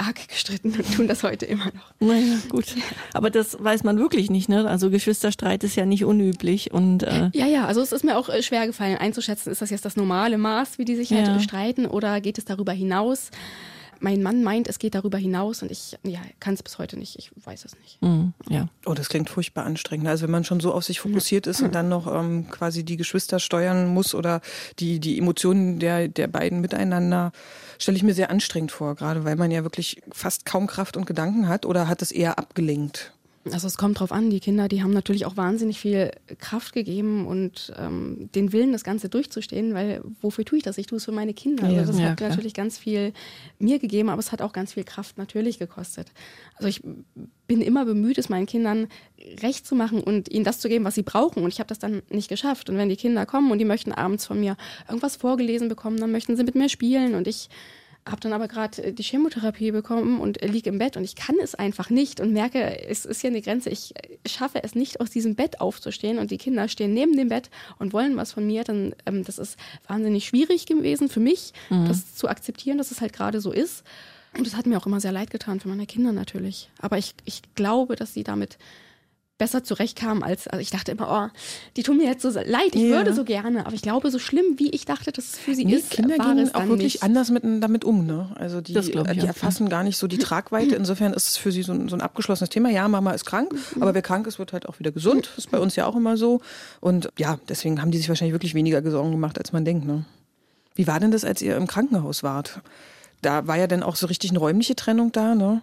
arg 0.00 0.28
gestritten 0.28 0.72
und 0.72 0.94
tun 0.94 1.08
das 1.08 1.22
heute 1.22 1.46
immer 1.46 1.66
noch. 1.66 1.92
Naja, 2.00 2.36
gut. 2.48 2.74
Aber 3.12 3.30
das 3.30 3.62
weiß 3.62 3.84
man 3.84 3.98
wirklich 3.98 4.30
nicht, 4.30 4.48
ne? 4.48 4.68
Also 4.68 4.90
Geschwisterstreit 4.90 5.62
ist 5.64 5.76
ja 5.76 5.86
nicht 5.86 6.04
unüblich 6.04 6.72
und 6.72 7.02
äh 7.02 7.30
Ja, 7.34 7.46
ja, 7.46 7.66
also 7.66 7.80
es 7.80 7.92
ist 7.92 8.04
mir 8.04 8.16
auch 8.16 8.28
äh, 8.28 8.42
schwer 8.42 8.66
gefallen 8.66 8.96
einzuschätzen, 8.96 9.50
ist 9.50 9.62
das 9.62 9.70
jetzt 9.70 9.84
das 9.84 9.96
normale 9.96 10.38
Maß, 10.38 10.78
wie 10.78 10.84
die 10.84 10.96
sich 10.96 11.12
halt 11.12 11.26
ja. 11.26 11.40
streiten 11.40 11.86
oder 11.86 12.20
geht 12.20 12.38
es 12.38 12.44
darüber 12.44 12.72
hinaus? 12.72 13.30
Mein 14.00 14.22
Mann 14.22 14.42
meint, 14.42 14.66
es 14.68 14.78
geht 14.78 14.94
darüber 14.94 15.18
hinaus 15.18 15.62
und 15.62 15.70
ich 15.70 15.98
ja, 16.02 16.20
kann 16.40 16.54
es 16.54 16.62
bis 16.62 16.78
heute 16.78 16.98
nicht. 16.98 17.18
Ich 17.18 17.30
weiß 17.44 17.64
es 17.64 17.76
nicht. 17.78 18.00
Mhm, 18.02 18.32
ja. 18.48 18.68
Oh, 18.86 18.94
das 18.94 19.08
klingt 19.08 19.30
furchtbar 19.30 19.64
anstrengend. 19.64 20.08
Also 20.08 20.24
wenn 20.24 20.30
man 20.30 20.44
schon 20.44 20.60
so 20.60 20.72
auf 20.72 20.84
sich 20.84 21.00
fokussiert 21.00 21.46
ist 21.46 21.60
und 21.60 21.74
dann 21.74 21.88
noch 21.88 22.06
ähm, 22.12 22.48
quasi 22.50 22.84
die 22.84 22.96
Geschwister 22.96 23.38
steuern 23.38 23.88
muss 23.88 24.14
oder 24.14 24.40
die, 24.78 25.00
die 25.00 25.18
Emotionen 25.18 25.78
der, 25.78 26.08
der 26.08 26.26
beiden 26.26 26.60
miteinander, 26.60 27.32
stelle 27.78 27.96
ich 27.96 28.02
mir 28.02 28.14
sehr 28.14 28.30
anstrengend 28.30 28.72
vor, 28.72 28.94
gerade 28.94 29.24
weil 29.24 29.36
man 29.36 29.50
ja 29.50 29.62
wirklich 29.62 30.02
fast 30.10 30.46
kaum 30.46 30.66
Kraft 30.66 30.96
und 30.96 31.06
Gedanken 31.06 31.48
hat 31.48 31.66
oder 31.66 31.88
hat 31.88 32.02
es 32.02 32.10
eher 32.10 32.38
abgelenkt? 32.38 33.12
Also 33.50 33.66
es 33.66 33.78
kommt 33.78 33.98
drauf 33.98 34.12
an, 34.12 34.28
die 34.28 34.38
Kinder, 34.38 34.68
die 34.68 34.82
haben 34.82 34.92
natürlich 34.92 35.24
auch 35.24 35.38
wahnsinnig 35.38 35.80
viel 35.80 36.10
Kraft 36.38 36.74
gegeben 36.74 37.26
und 37.26 37.72
ähm, 37.78 38.28
den 38.34 38.52
Willen, 38.52 38.72
das 38.72 38.84
Ganze 38.84 39.08
durchzustehen, 39.08 39.72
weil 39.72 40.02
wofür 40.20 40.44
tue 40.44 40.58
ich 40.58 40.64
das? 40.64 40.76
Ich 40.76 40.86
tue 40.86 40.98
es 40.98 41.06
für 41.06 41.12
meine 41.12 41.32
Kinder. 41.32 41.66
Ja, 41.70 41.80
also 41.80 41.92
das 41.92 42.00
ja, 42.02 42.10
hat 42.10 42.18
klar. 42.18 42.28
natürlich 42.28 42.52
ganz 42.52 42.76
viel 42.76 43.14
mir 43.58 43.78
gegeben, 43.78 44.10
aber 44.10 44.20
es 44.20 44.30
hat 44.30 44.42
auch 44.42 44.52
ganz 44.52 44.74
viel 44.74 44.84
Kraft 44.84 45.16
natürlich 45.16 45.58
gekostet. 45.58 46.08
Also 46.56 46.68
ich 46.68 46.82
bin 47.46 47.62
immer 47.62 47.86
bemüht, 47.86 48.18
es 48.18 48.28
meinen 48.28 48.44
Kindern 48.44 48.88
recht 49.42 49.66
zu 49.66 49.74
machen 49.74 50.02
und 50.02 50.30
ihnen 50.30 50.44
das 50.44 50.60
zu 50.60 50.68
geben, 50.68 50.84
was 50.84 50.94
sie 50.94 51.02
brauchen. 51.02 51.42
Und 51.42 51.48
ich 51.48 51.60
habe 51.60 51.68
das 51.68 51.78
dann 51.78 52.02
nicht 52.10 52.28
geschafft. 52.28 52.68
Und 52.68 52.76
wenn 52.76 52.90
die 52.90 52.96
Kinder 52.96 53.24
kommen 53.24 53.50
und 53.50 53.58
die 53.58 53.64
möchten 53.64 53.92
abends 53.92 54.26
von 54.26 54.38
mir 54.38 54.58
irgendwas 54.86 55.16
vorgelesen 55.16 55.70
bekommen, 55.70 55.96
dann 55.96 56.12
möchten 56.12 56.36
sie 56.36 56.44
mit 56.44 56.56
mir 56.56 56.68
spielen 56.68 57.14
und 57.14 57.26
ich 57.26 57.48
habe 58.06 58.20
dann 58.20 58.32
aber 58.32 58.48
gerade 58.48 58.82
äh, 58.82 58.92
die 58.92 59.02
Chemotherapie 59.02 59.72
bekommen 59.72 60.20
und 60.20 60.40
liege 60.42 60.70
im 60.70 60.78
Bett 60.78 60.96
und 60.96 61.04
ich 61.04 61.14
kann 61.14 61.36
es 61.42 61.54
einfach 61.54 61.90
nicht 61.90 62.20
und 62.20 62.32
merke, 62.32 62.88
es 62.88 63.04
ist 63.04 63.20
hier 63.20 63.30
eine 63.30 63.42
Grenze. 63.42 63.70
Ich 63.70 63.94
äh, 63.96 64.16
schaffe 64.28 64.62
es 64.62 64.74
nicht, 64.74 65.00
aus 65.00 65.10
diesem 65.10 65.34
Bett 65.34 65.60
aufzustehen 65.60 66.18
und 66.18 66.30
die 66.30 66.38
Kinder 66.38 66.68
stehen 66.68 66.94
neben 66.94 67.16
dem 67.16 67.28
Bett 67.28 67.50
und 67.78 67.92
wollen 67.92 68.16
was 68.16 68.32
von 68.32 68.46
mir. 68.46 68.64
Dann 68.64 68.94
ähm, 69.06 69.24
das 69.24 69.38
ist 69.38 69.58
wahnsinnig 69.86 70.26
schwierig 70.26 70.66
gewesen 70.66 71.08
für 71.08 71.20
mich, 71.20 71.52
mhm. 71.68 71.86
das 71.86 72.14
zu 72.14 72.28
akzeptieren, 72.28 72.78
dass 72.78 72.90
es 72.90 73.00
halt 73.00 73.12
gerade 73.12 73.40
so 73.40 73.52
ist. 73.52 73.84
Und 74.36 74.46
das 74.46 74.56
hat 74.56 74.66
mir 74.66 74.78
auch 74.78 74.86
immer 74.86 75.00
sehr 75.00 75.12
leid 75.12 75.30
getan 75.30 75.60
für 75.60 75.68
meine 75.68 75.86
Kinder 75.86 76.12
natürlich. 76.12 76.70
Aber 76.78 76.98
ich, 76.98 77.14
ich 77.24 77.42
glaube, 77.54 77.96
dass 77.96 78.14
sie 78.14 78.22
damit 78.22 78.58
besser 79.40 79.64
zurechtkam 79.64 80.22
als, 80.22 80.46
also 80.46 80.60
ich 80.60 80.70
dachte 80.70 80.92
immer, 80.92 81.08
oh, 81.10 81.38
die 81.76 81.82
tun 81.82 81.96
mir 81.96 82.04
jetzt 82.04 82.20
so 82.20 82.28
leid, 82.28 82.74
ich 82.74 82.82
yeah. 82.82 82.98
würde 82.98 83.14
so 83.14 83.24
gerne, 83.24 83.64
aber 83.64 83.74
ich 83.74 83.80
glaube, 83.80 84.10
so 84.10 84.18
schlimm, 84.18 84.58
wie 84.58 84.70
ich 84.70 84.84
dachte, 84.84 85.12
dass 85.12 85.24
es 85.24 85.38
für 85.38 85.54
sie 85.54 85.64
nee, 85.64 85.76
ist, 85.76 85.90
Kinder 85.90 86.18
gehen 86.18 86.54
auch 86.54 86.66
wirklich 86.68 86.94
nicht. 86.94 87.02
anders 87.02 87.30
mit, 87.30 87.42
damit 87.44 87.84
um, 87.86 88.06
ne? 88.06 88.28
Also 88.34 88.60
die, 88.60 88.74
die 88.74 89.26
erfassen 89.26 89.70
gar 89.70 89.82
nicht 89.82 89.96
so 89.96 90.06
die 90.06 90.18
Tragweite. 90.18 90.76
Insofern 90.76 91.14
ist 91.14 91.28
es 91.30 91.36
für 91.38 91.52
sie 91.52 91.62
so 91.62 91.72
ein, 91.72 91.88
so 91.88 91.96
ein 91.96 92.02
abgeschlossenes 92.02 92.50
Thema. 92.50 92.68
Ja, 92.68 92.86
Mama 92.86 93.12
ist 93.12 93.24
krank, 93.24 93.52
mhm. 93.52 93.82
aber 93.82 93.94
wer 93.94 94.02
krank 94.02 94.26
ist, 94.26 94.38
wird 94.38 94.52
halt 94.52 94.68
auch 94.68 94.78
wieder 94.78 94.92
gesund. 94.92 95.30
Das 95.34 95.46
ist 95.46 95.50
bei 95.50 95.58
uns 95.58 95.74
ja 95.74 95.86
auch 95.86 95.96
immer 95.96 96.18
so. 96.18 96.42
Und 96.80 97.08
ja, 97.18 97.40
deswegen 97.48 97.80
haben 97.80 97.90
die 97.90 97.98
sich 97.98 98.10
wahrscheinlich 98.10 98.34
wirklich 98.34 98.54
weniger 98.54 98.82
Sorgen 98.90 99.10
gemacht, 99.10 99.38
als 99.38 99.52
man 99.52 99.64
denkt, 99.64 99.86
ne? 99.86 100.04
Wie 100.74 100.86
war 100.86 101.00
denn 101.00 101.10
das, 101.10 101.24
als 101.24 101.40
ihr 101.40 101.56
im 101.56 101.66
Krankenhaus 101.66 102.22
wart? 102.22 102.60
Da 103.22 103.46
war 103.46 103.56
ja 103.56 103.66
dann 103.66 103.82
auch 103.82 103.96
so 103.96 104.06
richtig 104.06 104.30
eine 104.30 104.38
räumliche 104.38 104.76
Trennung 104.76 105.12
da, 105.12 105.34
ne? 105.34 105.62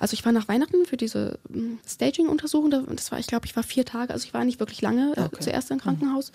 Also 0.00 0.14
ich 0.14 0.24
war 0.24 0.32
nach 0.32 0.48
Weihnachten 0.48 0.86
für 0.86 0.96
diese 0.96 1.38
hm, 1.52 1.78
Staging-Untersuchung. 1.86 2.70
Das 2.96 3.12
war, 3.12 3.18
ich 3.18 3.26
glaube, 3.26 3.46
ich 3.46 3.54
war 3.54 3.62
vier 3.62 3.84
Tage, 3.84 4.12
also 4.12 4.24
ich 4.26 4.34
war 4.34 4.44
nicht 4.44 4.58
wirklich 4.58 4.80
lange 4.80 5.12
äh, 5.16 5.20
okay. 5.20 5.40
zuerst 5.40 5.70
im 5.70 5.76
mhm. 5.76 5.82
Krankenhaus. 5.82 6.32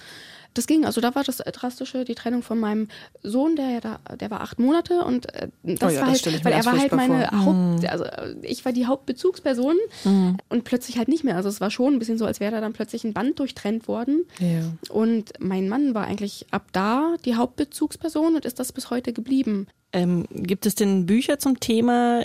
Das 0.53 0.67
ging, 0.67 0.85
also 0.85 1.01
da 1.01 1.15
war 1.15 1.23
das 1.23 1.37
Drastische, 1.37 2.05
die 2.05 2.15
Trennung 2.15 2.41
von 2.41 2.59
meinem 2.59 2.87
Sohn, 3.23 3.57
der 3.57 3.69
ja 3.71 3.79
da, 3.81 3.99
der 4.15 4.31
war 4.31 4.39
acht 4.39 4.57
Monate 4.57 5.03
und 5.03 5.33
äh, 5.33 5.49
das 5.63 5.91
oh 5.91 5.95
ja, 5.95 6.01
war 6.01 6.11
das 6.11 6.25
halt, 6.25 6.45
weil 6.45 6.53
er 6.53 6.63
war 6.63 6.77
halt 6.77 6.93
meine 6.93 7.27
vor. 7.27 7.45
Haupt, 7.45 7.81
mhm. 7.83 7.89
also 7.89 8.03
äh, 8.05 8.35
ich 8.43 8.63
war 8.63 8.71
die 8.71 8.85
Hauptbezugsperson 8.85 9.75
mhm. 10.05 10.37
und 10.47 10.63
plötzlich 10.63 10.97
halt 10.97 11.09
nicht 11.09 11.23
mehr. 11.23 11.35
Also 11.35 11.49
es 11.49 11.59
war 11.59 11.71
schon 11.71 11.93
ein 11.93 11.99
bisschen 11.99 12.17
so, 12.17 12.25
als 12.25 12.39
wäre 12.39 12.51
da 12.51 12.61
dann 12.61 12.71
plötzlich 12.71 13.03
ein 13.03 13.13
Band 13.13 13.39
durchtrennt 13.39 13.87
worden. 13.87 14.25
Ja. 14.39 14.61
Und 14.89 15.33
mein 15.39 15.67
Mann 15.67 15.95
war 15.95 16.05
eigentlich 16.05 16.45
ab 16.51 16.67
da 16.71 17.15
die 17.25 17.35
Hauptbezugsperson 17.35 18.35
und 18.35 18.45
ist 18.45 18.59
das 18.59 18.71
bis 18.71 18.91
heute 18.91 19.11
geblieben. 19.11 19.67
Ähm, 19.91 20.25
gibt 20.29 20.65
es 20.65 20.75
denn 20.75 21.05
Bücher 21.07 21.39
zum 21.39 21.59
Thema 21.59 22.23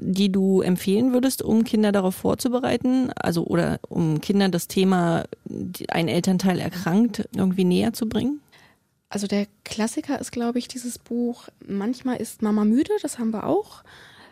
die 0.00 0.30
du 0.30 0.60
empfehlen 0.60 1.12
würdest, 1.12 1.42
um 1.42 1.64
Kinder 1.64 1.92
darauf 1.92 2.14
vorzubereiten? 2.14 3.10
Also 3.16 3.44
oder 3.44 3.80
um 3.88 4.20
Kindern 4.20 4.52
das 4.52 4.68
Thema, 4.68 5.24
ein 5.88 6.08
Elternteil 6.08 6.58
erkrankt, 6.60 7.28
irgendwie 7.34 7.64
näher 7.64 7.92
zu 7.92 8.08
bringen? 8.08 8.40
Also 9.10 9.26
der 9.26 9.46
Klassiker 9.64 10.20
ist, 10.20 10.32
glaube 10.32 10.58
ich, 10.58 10.68
dieses 10.68 10.98
Buch 10.98 11.48
Manchmal 11.66 12.16
ist 12.18 12.42
Mama 12.42 12.64
müde, 12.64 12.92
das 13.02 13.18
haben 13.18 13.32
wir 13.32 13.44
auch. 13.44 13.82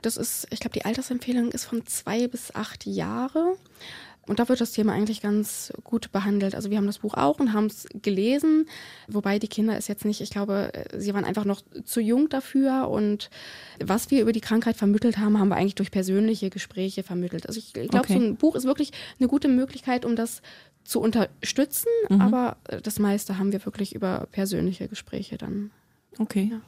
Das 0.02 0.16
ist, 0.16 0.46
ich 0.50 0.60
glaube, 0.60 0.74
die 0.74 0.84
Altersempfehlung 0.84 1.50
ist 1.50 1.64
von 1.64 1.86
zwei 1.86 2.28
bis 2.28 2.54
acht 2.54 2.86
Jahre. 2.86 3.56
Und 4.26 4.38
da 4.38 4.48
wird 4.48 4.60
das 4.60 4.72
Thema 4.72 4.92
eigentlich 4.92 5.22
ganz 5.22 5.72
gut 5.84 6.10
behandelt. 6.12 6.54
Also 6.54 6.70
wir 6.70 6.78
haben 6.78 6.86
das 6.86 6.98
Buch 6.98 7.14
auch 7.14 7.38
und 7.38 7.52
haben 7.52 7.66
es 7.66 7.86
gelesen, 8.02 8.68
wobei 9.08 9.38
die 9.38 9.48
Kinder 9.48 9.76
es 9.76 9.88
jetzt 9.88 10.04
nicht, 10.04 10.20
ich 10.20 10.30
glaube, 10.30 10.72
sie 10.96 11.14
waren 11.14 11.24
einfach 11.24 11.44
noch 11.44 11.62
zu 11.84 12.00
jung 12.00 12.28
dafür. 12.28 12.88
Und 12.88 13.30
was 13.82 14.10
wir 14.10 14.22
über 14.22 14.32
die 14.32 14.40
Krankheit 14.40 14.76
vermittelt 14.76 15.18
haben, 15.18 15.38
haben 15.38 15.48
wir 15.48 15.56
eigentlich 15.56 15.76
durch 15.76 15.90
persönliche 15.90 16.50
Gespräche 16.50 17.02
vermittelt. 17.02 17.46
Also 17.46 17.58
ich 17.58 17.72
glaube, 17.72 17.98
okay. 17.98 18.14
so 18.14 18.18
ein 18.18 18.36
Buch 18.36 18.54
ist 18.56 18.64
wirklich 18.64 18.92
eine 19.18 19.28
gute 19.28 19.48
Möglichkeit, 19.48 20.04
um 20.04 20.16
das 20.16 20.42
zu 20.84 21.00
unterstützen, 21.00 21.88
mhm. 22.08 22.20
aber 22.20 22.56
das 22.82 22.98
meiste 22.98 23.38
haben 23.38 23.52
wir 23.52 23.64
wirklich 23.64 23.94
über 23.94 24.28
persönliche 24.30 24.88
Gespräche 24.88 25.36
dann. 25.36 25.70
Okay. 26.18 26.50
Ja. 26.52 26.60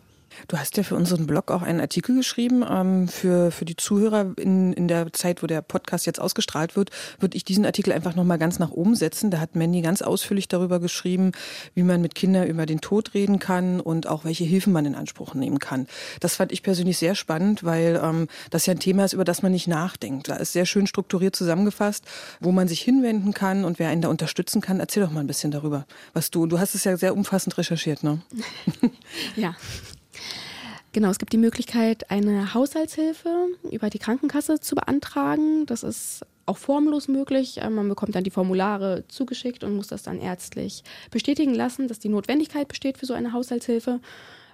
Du 0.47 0.57
hast 0.57 0.77
ja 0.77 0.83
für 0.83 0.95
unseren 0.95 1.27
Blog 1.27 1.51
auch 1.51 1.63
einen 1.63 1.81
Artikel 1.81 2.17
geschrieben. 2.17 2.65
Ähm, 2.69 3.09
für, 3.09 3.51
für 3.51 3.65
die 3.65 3.77
Zuhörer 3.77 4.33
in, 4.37 4.73
in 4.73 4.89
der 4.89 5.13
Zeit, 5.13 5.43
wo 5.43 5.47
der 5.47 5.63
Podcast 5.63 6.07
jetzt 6.07 6.21
ausgestrahlt 6.21 6.77
wird, 6.77 6.91
würde 7.19 7.37
ich 7.37 7.45
diesen 7.45 7.67
Artikel 7.67 7.93
einfach 7.93 8.15
nochmal 8.15 8.39
ganz 8.39 8.59
nach 8.59 8.71
oben 8.71 8.95
setzen. 8.95 9.31
Da 9.31 9.41
hat 9.41 9.57
Mandy 9.57 9.81
ganz 9.81 10.03
ausführlich 10.03 10.49
darüber 10.49 10.81
geschrieben, 10.81 11.33
wie 11.75 11.83
man 11.83 12.01
mit 12.01 12.15
Kindern 12.15 12.47
über 12.47 12.67
den 12.67 12.81
Tod 12.81 13.15
reden 13.15 13.39
kann 13.39 13.81
und 13.81 14.07
auch 14.07 14.25
welche 14.25 14.45
Hilfen 14.45 14.73
man 14.73 14.87
in 14.87 14.95
Anspruch 14.95 15.35
nehmen 15.35 15.59
kann. 15.59 15.87
Das 16.21 16.37
fand 16.37 16.53
ich 16.53 16.63
persönlich 16.63 16.99
sehr 16.99 17.15
spannend, 17.15 17.65
weil 17.65 18.01
ähm, 18.03 18.29
das 18.51 18.67
ja 18.67 18.75
ein 18.75 18.81
Thema 18.81 19.05
ist, 19.05 19.13
über 19.13 19.25
das 19.25 19.43
man 19.43 19.53
nicht 19.53 19.69
nachdenkt. 19.69 20.29
Da 20.29 20.37
ist 20.37 20.53
sehr 20.53 20.67
schön 20.67 20.87
strukturiert 20.87 21.37
zusammengefasst, 21.37 22.05
wo 22.41 22.53
man 22.53 22.69
sich 22.69 22.81
hinwenden 22.81 23.35
kann 23.35 23.65
und 23.65 23.79
wer 23.79 23.89
einen 23.89 24.03
da 24.03 24.09
unterstützen 24.09 24.61
kann. 24.61 24.81
Erzähl 24.81 25.03
doch 25.03 25.11
mal 25.11 25.21
ein 25.21 25.27
bisschen 25.27 25.51
darüber, 25.51 25.87
was 26.13 26.31
du, 26.31 26.47
du 26.47 26.59
hast 26.59 26.75
es 26.75 26.85
ja 26.85 26.97
sehr 26.97 27.15
umfassend 27.15 27.59
recherchiert, 27.59 28.03
ne? 28.03 28.23
ja. 29.37 29.55
Genau, 30.93 31.11
es 31.11 31.19
gibt 31.19 31.33
die 31.33 31.39
Möglichkeit, 31.39 32.11
eine 32.11 32.55
Haushaltshilfe 32.55 33.49
über 33.71 33.91
die 33.91 33.99
Krankenkasse 33.99 34.59
zu 34.59 34.75
beantragen. 34.75 35.67
Das 35.67 35.83
ist 35.83 36.25
auch 36.47 36.57
formlos 36.57 37.09
möglich. 37.09 37.61
Äh, 37.61 37.71
man 37.71 37.89
bekommt 37.89 38.15
dann 38.15 38.25
die 38.25 38.31
Formulare 38.31 39.05
zugeschickt 39.09 39.65
und 39.65 39.77
muss 39.77 39.89
das 39.89 40.03
dann 40.03 40.19
ärztlich 40.19 40.83
bestätigen 41.11 41.55
lassen, 41.55 41.89
dass 41.89 41.99
die 41.99 42.09
Notwendigkeit 42.09 42.69
besteht 42.69 42.99
für 42.99 43.07
so 43.07 43.15
eine 43.15 43.33
Haushaltshilfe. 43.33 44.01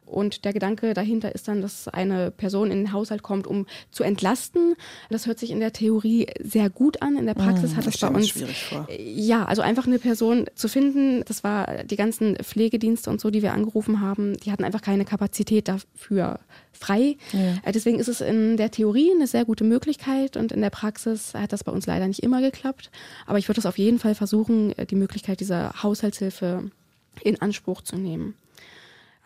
Und 0.07 0.45
der 0.45 0.53
Gedanke 0.53 0.95
dahinter 0.95 1.35
ist 1.35 1.49
dann, 1.49 1.63
dass 1.63 1.89
eine 1.89 2.31
Person 2.31 2.71
in 2.71 2.79
den 2.79 2.93
Haushalt 2.93 3.23
kommt, 3.23 3.47
um 3.47 3.67
zu 3.91 4.05
entlasten. 4.05 4.75
Das 5.11 5.27
hört 5.27 5.39
sich 5.39 5.51
in 5.51 5.61
der 5.61 5.73
Theorie 5.73 6.27
sehr 6.43 6.71
gut 6.71 7.03
an. 7.03 7.17
In 7.17 7.27
der 7.27 7.35
Praxis 7.35 7.71
Mmh, 7.73 7.77
hat 7.77 7.87
das 7.87 7.95
es 7.95 8.01
bei 8.01 8.09
uns 8.09 8.29
schwierig 8.29 8.65
vor. 8.65 8.87
ja, 8.99 9.45
also 9.45 9.63
einfach 9.63 9.87
eine 9.87 9.99
Person 9.99 10.47
zu 10.55 10.69
finden, 10.69 11.25
das 11.27 11.43
war 11.43 11.85
die 11.85 11.97
ganzen 11.97 12.37
Pflegedienste 12.37 13.11
und 13.11 13.21
so, 13.21 13.31
die 13.31 13.43
wir 13.43 13.53
angerufen 13.53 14.01
haben, 14.01 14.37
die 14.39 14.53
hatten 14.53 14.65
einfach 14.65 14.83
keine 14.83 15.05
Kapazität 15.05 15.69
dafür 15.69 16.39
frei. 16.73 17.17
Ja. 17.33 17.55
Äh, 17.65 17.73
Deswegen 17.73 17.99
ist 17.99 18.09
es 18.09 18.21
in 18.21 18.57
der 18.57 18.71
Theorie 18.71 19.11
eine 19.15 19.27
sehr 19.27 19.45
gute 19.45 19.65
Möglichkeit 19.65 20.37
und 20.37 20.53
in 20.53 20.61
der 20.61 20.71
Praxis 20.71 21.35
hat 21.35 21.53
das 21.53 21.65
bei 21.65 21.73
uns 21.73 21.87
leider 21.87 22.07
nicht 22.07 22.23
immer 22.23 22.41
geklappt. 22.41 22.91
Aber 23.27 23.39
ich 23.39 23.49
würde 23.49 23.61
es 23.61 23.67
auf 23.67 23.79
jeden 23.79 23.99
Fall 23.99 24.15
versuchen, 24.15 24.77
äh, 24.79 24.87
die 24.87 24.97
Möglichkeit 24.97 25.41
dieser 25.41 25.83
Haushaltshilfe 25.83 26.71
in 27.23 27.41
Anspruch 27.41 27.81
zu 27.83 27.97
nehmen. 27.97 28.35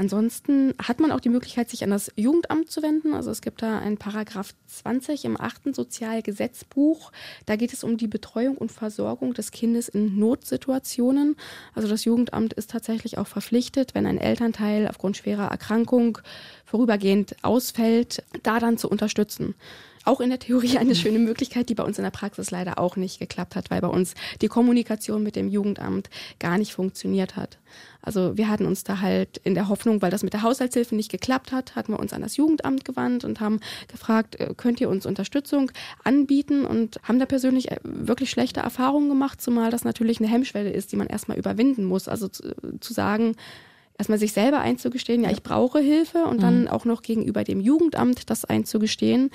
Ansonsten 0.00 0.74
hat 0.80 1.00
man 1.00 1.10
auch 1.10 1.18
die 1.18 1.28
Möglichkeit, 1.28 1.68
sich 1.68 1.82
an 1.82 1.90
das 1.90 2.12
Jugendamt 2.14 2.70
zu 2.70 2.82
wenden. 2.84 3.14
Also 3.14 3.32
es 3.32 3.40
gibt 3.40 3.62
da 3.62 3.80
einen 3.80 3.98
Paragraph 3.98 4.54
20 4.68 5.24
im 5.24 5.38
achten 5.38 5.74
Sozialgesetzbuch. 5.74 7.10
Da 7.46 7.56
geht 7.56 7.72
es 7.72 7.82
um 7.82 7.96
die 7.96 8.06
Betreuung 8.06 8.56
und 8.56 8.70
Versorgung 8.70 9.34
des 9.34 9.50
Kindes 9.50 9.88
in 9.88 10.16
Notsituationen. 10.16 11.34
Also 11.74 11.88
das 11.88 12.04
Jugendamt 12.04 12.52
ist 12.52 12.70
tatsächlich 12.70 13.18
auch 13.18 13.26
verpflichtet, 13.26 13.96
wenn 13.96 14.06
ein 14.06 14.18
Elternteil 14.18 14.86
aufgrund 14.86 15.16
schwerer 15.16 15.48
Erkrankung 15.48 16.18
vorübergehend 16.64 17.34
ausfällt, 17.42 18.22
da 18.44 18.60
dann 18.60 18.78
zu 18.78 18.88
unterstützen. 18.88 19.56
Auch 20.04 20.20
in 20.20 20.30
der 20.30 20.38
Theorie 20.38 20.78
eine 20.78 20.94
schöne 20.94 21.18
Möglichkeit, 21.18 21.68
die 21.68 21.74
bei 21.74 21.82
uns 21.82 21.98
in 21.98 22.04
der 22.04 22.12
Praxis 22.12 22.52
leider 22.52 22.78
auch 22.78 22.94
nicht 22.94 23.18
geklappt 23.18 23.56
hat, 23.56 23.72
weil 23.72 23.80
bei 23.80 23.88
uns 23.88 24.14
die 24.40 24.48
Kommunikation 24.48 25.24
mit 25.24 25.34
dem 25.34 25.48
Jugendamt 25.48 26.08
gar 26.38 26.56
nicht 26.56 26.72
funktioniert 26.72 27.34
hat. 27.34 27.58
Also 28.00 28.36
wir 28.36 28.48
hatten 28.48 28.64
uns 28.64 28.84
da 28.84 29.00
halt 29.00 29.38
in 29.38 29.54
der 29.54 29.68
Hoffnung, 29.68 30.00
weil 30.02 30.10
das 30.10 30.22
mit 30.22 30.32
der 30.32 30.42
Haushaltshilfe 30.42 30.94
nicht 30.94 31.10
geklappt 31.10 31.52
hat, 31.52 31.74
hatten 31.74 31.92
wir 31.92 31.98
uns 31.98 32.12
an 32.12 32.22
das 32.22 32.36
Jugendamt 32.36 32.84
gewandt 32.84 33.24
und 33.24 33.40
haben 33.40 33.60
gefragt, 33.88 34.38
äh, 34.40 34.54
könnt 34.56 34.80
ihr 34.80 34.88
uns 34.88 35.04
Unterstützung 35.04 35.72
anbieten 36.04 36.64
und 36.64 37.00
haben 37.02 37.18
da 37.18 37.26
persönlich 37.26 37.70
äh, 37.70 37.78
wirklich 37.82 38.30
schlechte 38.30 38.60
Erfahrungen 38.60 39.08
gemacht, 39.08 39.40
zumal 39.40 39.70
das 39.70 39.84
natürlich 39.84 40.20
eine 40.20 40.28
Hemmschwelle 40.28 40.70
ist, 40.70 40.92
die 40.92 40.96
man 40.96 41.08
erstmal 41.08 41.38
überwinden 41.38 41.84
muss. 41.84 42.08
Also 42.08 42.28
zu, 42.28 42.54
zu 42.80 42.92
sagen, 42.92 43.34
erstmal 43.98 44.18
sich 44.18 44.32
selber 44.32 44.60
einzugestehen, 44.60 45.24
ja, 45.24 45.30
ich 45.30 45.42
brauche 45.42 45.80
Hilfe 45.80 46.24
und 46.24 46.42
dann 46.42 46.68
auch 46.68 46.84
noch 46.84 47.02
gegenüber 47.02 47.42
dem 47.42 47.60
Jugendamt 47.60 48.30
das 48.30 48.44
einzugestehen. 48.44 49.30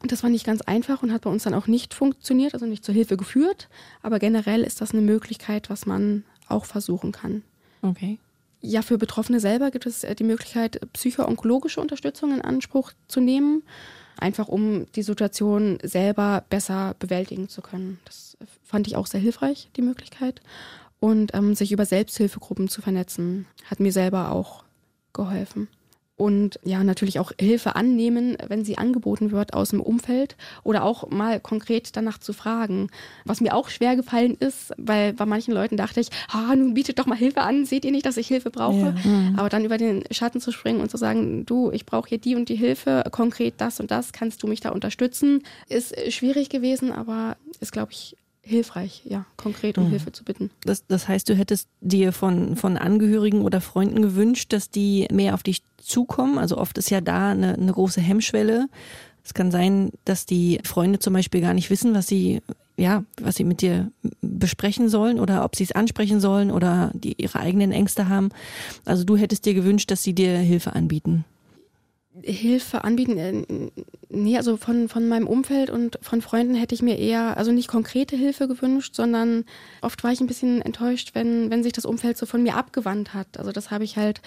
Und 0.00 0.12
das 0.12 0.22
war 0.22 0.30
nicht 0.30 0.46
ganz 0.46 0.62
einfach 0.62 1.02
und 1.02 1.12
hat 1.12 1.22
bei 1.22 1.30
uns 1.30 1.42
dann 1.42 1.54
auch 1.54 1.66
nicht 1.66 1.92
funktioniert, 1.92 2.54
also 2.54 2.66
nicht 2.66 2.84
zur 2.84 2.94
Hilfe 2.94 3.16
geführt. 3.16 3.68
Aber 4.02 4.18
generell 4.18 4.62
ist 4.62 4.80
das 4.80 4.92
eine 4.92 5.02
Möglichkeit, 5.02 5.70
was 5.70 5.86
man 5.86 6.24
auch 6.48 6.66
versuchen 6.66 7.12
kann. 7.12 7.42
Okay. 7.82 8.18
Ja, 8.60 8.82
für 8.82 8.98
Betroffene 8.98 9.40
selber 9.40 9.70
gibt 9.70 9.86
es 9.86 10.02
äh, 10.04 10.14
die 10.14 10.24
Möglichkeit, 10.24 10.80
psycho-onkologische 10.92 11.80
Unterstützung 11.80 12.32
in 12.32 12.40
Anspruch 12.40 12.92
zu 13.06 13.20
nehmen, 13.20 13.62
einfach 14.16 14.48
um 14.48 14.86
die 14.92 15.02
Situation 15.02 15.78
selber 15.82 16.44
besser 16.48 16.96
bewältigen 16.98 17.48
zu 17.48 17.60
können. 17.62 18.00
Das 18.04 18.36
fand 18.64 18.86
ich 18.86 18.96
auch 18.96 19.06
sehr 19.06 19.20
hilfreich, 19.20 19.68
die 19.76 19.82
Möglichkeit. 19.82 20.40
Und 20.98 21.34
ähm, 21.34 21.54
sich 21.54 21.72
über 21.72 21.84
Selbsthilfegruppen 21.84 22.68
zu 22.68 22.80
vernetzen, 22.80 23.46
hat 23.66 23.80
mir 23.80 23.92
selber 23.92 24.32
auch 24.32 24.64
geholfen. 25.12 25.68
Und 26.16 26.58
ja, 26.64 26.82
natürlich 26.82 27.18
auch 27.18 27.32
Hilfe 27.38 27.76
annehmen, 27.76 28.38
wenn 28.48 28.64
sie 28.64 28.78
angeboten 28.78 29.32
wird 29.32 29.52
aus 29.52 29.70
dem 29.70 29.82
Umfeld 29.82 30.36
oder 30.64 30.82
auch 30.82 31.10
mal 31.10 31.40
konkret 31.40 31.94
danach 31.94 32.16
zu 32.16 32.32
fragen. 32.32 32.88
Was 33.26 33.42
mir 33.42 33.54
auch 33.54 33.68
schwer 33.68 33.96
gefallen 33.96 34.34
ist, 34.40 34.72
weil 34.78 35.12
bei 35.12 35.26
manchen 35.26 35.52
Leuten 35.52 35.76
dachte 35.76 36.00
ich, 36.00 36.08
ah, 36.32 36.56
nun 36.56 36.72
bietet 36.72 36.98
doch 36.98 37.06
mal 37.06 37.18
Hilfe 37.18 37.42
an, 37.42 37.66
seht 37.66 37.84
ihr 37.84 37.92
nicht, 37.92 38.06
dass 38.06 38.16
ich 38.16 38.28
Hilfe 38.28 38.50
brauche? 38.50 38.94
Aber 39.36 39.50
dann 39.50 39.64
über 39.66 39.76
den 39.76 40.04
Schatten 40.10 40.40
zu 40.40 40.52
springen 40.52 40.80
und 40.80 40.90
zu 40.90 40.96
sagen, 40.96 41.44
du, 41.44 41.70
ich 41.70 41.84
brauche 41.84 42.08
hier 42.08 42.18
die 42.18 42.34
und 42.34 42.48
die 42.48 42.56
Hilfe, 42.56 43.04
konkret 43.10 43.54
das 43.58 43.78
und 43.78 43.90
das, 43.90 44.12
kannst 44.12 44.42
du 44.42 44.46
mich 44.46 44.60
da 44.60 44.70
unterstützen, 44.70 45.42
ist 45.68 45.94
schwierig 46.12 46.48
gewesen, 46.48 46.92
aber 46.92 47.36
ist, 47.60 47.72
glaube 47.72 47.92
ich, 47.92 48.16
hilfreich, 48.46 49.02
ja, 49.04 49.26
konkret 49.36 49.76
um 49.76 49.88
Hilfe 49.88 50.12
zu 50.12 50.24
bitten. 50.24 50.50
Das, 50.62 50.86
das 50.86 51.08
heißt, 51.08 51.28
du 51.28 51.34
hättest 51.34 51.68
dir 51.80 52.12
von, 52.12 52.54
von 52.56 52.76
Angehörigen 52.76 53.42
oder 53.42 53.60
Freunden 53.60 54.02
gewünscht, 54.02 54.52
dass 54.52 54.70
die 54.70 55.08
mehr 55.10 55.34
auf 55.34 55.42
dich 55.42 55.62
zukommen. 55.78 56.38
Also 56.38 56.56
oft 56.56 56.78
ist 56.78 56.90
ja 56.90 57.00
da 57.00 57.30
eine, 57.30 57.54
eine 57.54 57.72
große 57.72 58.00
Hemmschwelle. 58.00 58.68
Es 59.24 59.34
kann 59.34 59.50
sein, 59.50 59.90
dass 60.04 60.26
die 60.26 60.60
Freunde 60.62 61.00
zum 61.00 61.12
Beispiel 61.12 61.40
gar 61.40 61.54
nicht 61.54 61.70
wissen, 61.70 61.92
was 61.94 62.06
sie, 62.06 62.40
ja, 62.76 63.02
was 63.20 63.34
sie 63.34 63.44
mit 63.44 63.62
dir 63.62 63.90
besprechen 64.20 64.88
sollen 64.88 65.18
oder 65.18 65.44
ob 65.44 65.56
sie 65.56 65.64
es 65.64 65.72
ansprechen 65.72 66.20
sollen 66.20 66.52
oder 66.52 66.92
die 66.94 67.20
ihre 67.20 67.40
eigenen 67.40 67.72
Ängste 67.72 68.08
haben. 68.08 68.28
Also 68.84 69.02
du 69.02 69.16
hättest 69.16 69.44
dir 69.44 69.54
gewünscht, 69.54 69.90
dass 69.90 70.04
sie 70.04 70.14
dir 70.14 70.38
Hilfe 70.38 70.74
anbieten. 70.74 71.24
Hilfe 72.22 72.84
anbieten? 72.84 73.18
Äh, 73.18 73.70
Nee, 74.08 74.36
also 74.36 74.56
von, 74.56 74.88
von 74.88 75.08
meinem 75.08 75.26
Umfeld 75.26 75.68
und 75.68 75.98
von 76.00 76.22
Freunden 76.22 76.54
hätte 76.54 76.74
ich 76.76 76.82
mir 76.82 76.96
eher, 76.96 77.36
also 77.36 77.50
nicht 77.50 77.66
konkrete 77.66 78.14
Hilfe 78.14 78.46
gewünscht, 78.46 78.94
sondern 78.94 79.44
oft 79.82 80.02
war 80.04 80.12
ich 80.12 80.20
ein 80.20 80.28
bisschen 80.28 80.62
enttäuscht, 80.62 81.10
wenn, 81.14 81.50
wenn 81.50 81.64
sich 81.64 81.72
das 81.72 81.84
Umfeld 81.84 82.16
so 82.16 82.24
von 82.24 82.42
mir 82.42 82.54
abgewandt 82.54 83.14
hat. 83.14 83.36
Also 83.36 83.50
das 83.50 83.72
habe 83.72 83.82
ich 83.82 83.96
halt 83.96 84.22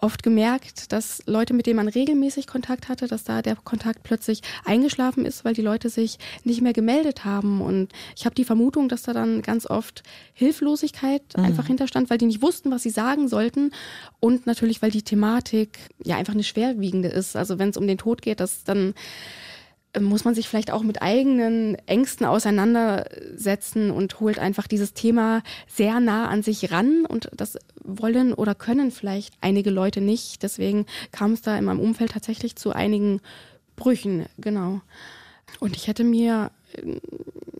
oft 0.00 0.22
gemerkt, 0.22 0.92
dass 0.92 1.22
Leute, 1.26 1.54
mit 1.54 1.66
denen 1.66 1.76
man 1.76 1.88
regelmäßig 1.88 2.46
Kontakt 2.46 2.88
hatte, 2.88 3.06
dass 3.06 3.24
da 3.24 3.42
der 3.42 3.56
Kontakt 3.56 4.02
plötzlich 4.02 4.42
eingeschlafen 4.64 5.26
ist, 5.26 5.44
weil 5.44 5.54
die 5.54 5.62
Leute 5.62 5.90
sich 5.90 6.18
nicht 6.44 6.62
mehr 6.62 6.72
gemeldet 6.72 7.24
haben. 7.24 7.60
Und 7.60 7.92
ich 8.16 8.24
habe 8.24 8.34
die 8.34 8.44
Vermutung, 8.44 8.88
dass 8.88 9.02
da 9.02 9.12
dann 9.12 9.42
ganz 9.42 9.66
oft 9.68 10.02
Hilflosigkeit 10.34 11.22
einfach 11.36 11.66
hinterstand, 11.66 12.10
weil 12.10 12.18
die 12.18 12.26
nicht 12.26 12.42
wussten, 12.42 12.70
was 12.70 12.82
sie 12.82 12.90
sagen 12.90 13.28
sollten. 13.28 13.72
Und 14.20 14.46
natürlich, 14.46 14.82
weil 14.82 14.90
die 14.90 15.02
Thematik 15.02 15.78
ja 16.04 16.16
einfach 16.16 16.34
eine 16.34 16.44
schwerwiegende 16.44 17.08
ist. 17.08 17.27
Also 17.36 17.58
wenn 17.58 17.70
es 17.70 17.76
um 17.76 17.86
den 17.86 17.98
Tod 17.98 18.22
geht, 18.22 18.40
dass 18.40 18.64
dann 18.64 18.94
äh, 19.92 20.00
muss 20.00 20.24
man 20.24 20.34
sich 20.34 20.48
vielleicht 20.48 20.70
auch 20.70 20.82
mit 20.82 21.02
eigenen 21.02 21.76
Ängsten 21.86 22.26
auseinandersetzen 22.26 23.90
und 23.90 24.20
holt 24.20 24.38
einfach 24.38 24.66
dieses 24.66 24.94
Thema 24.94 25.42
sehr 25.66 26.00
nah 26.00 26.28
an 26.28 26.42
sich 26.42 26.70
ran 26.70 27.04
und 27.06 27.30
das 27.34 27.58
wollen 27.82 28.34
oder 28.34 28.54
können 28.54 28.90
vielleicht 28.90 29.34
einige 29.40 29.70
Leute 29.70 30.00
nicht. 30.00 30.42
Deswegen 30.42 30.86
kam 31.12 31.32
es 31.32 31.42
da 31.42 31.56
in 31.56 31.64
meinem 31.64 31.80
Umfeld 31.80 32.12
tatsächlich 32.12 32.56
zu 32.56 32.72
einigen 32.72 33.20
Brüchen, 33.76 34.26
genau. 34.38 34.80
Und 35.60 35.76
ich 35.76 35.86
hätte 35.86 36.04
mir 36.04 36.50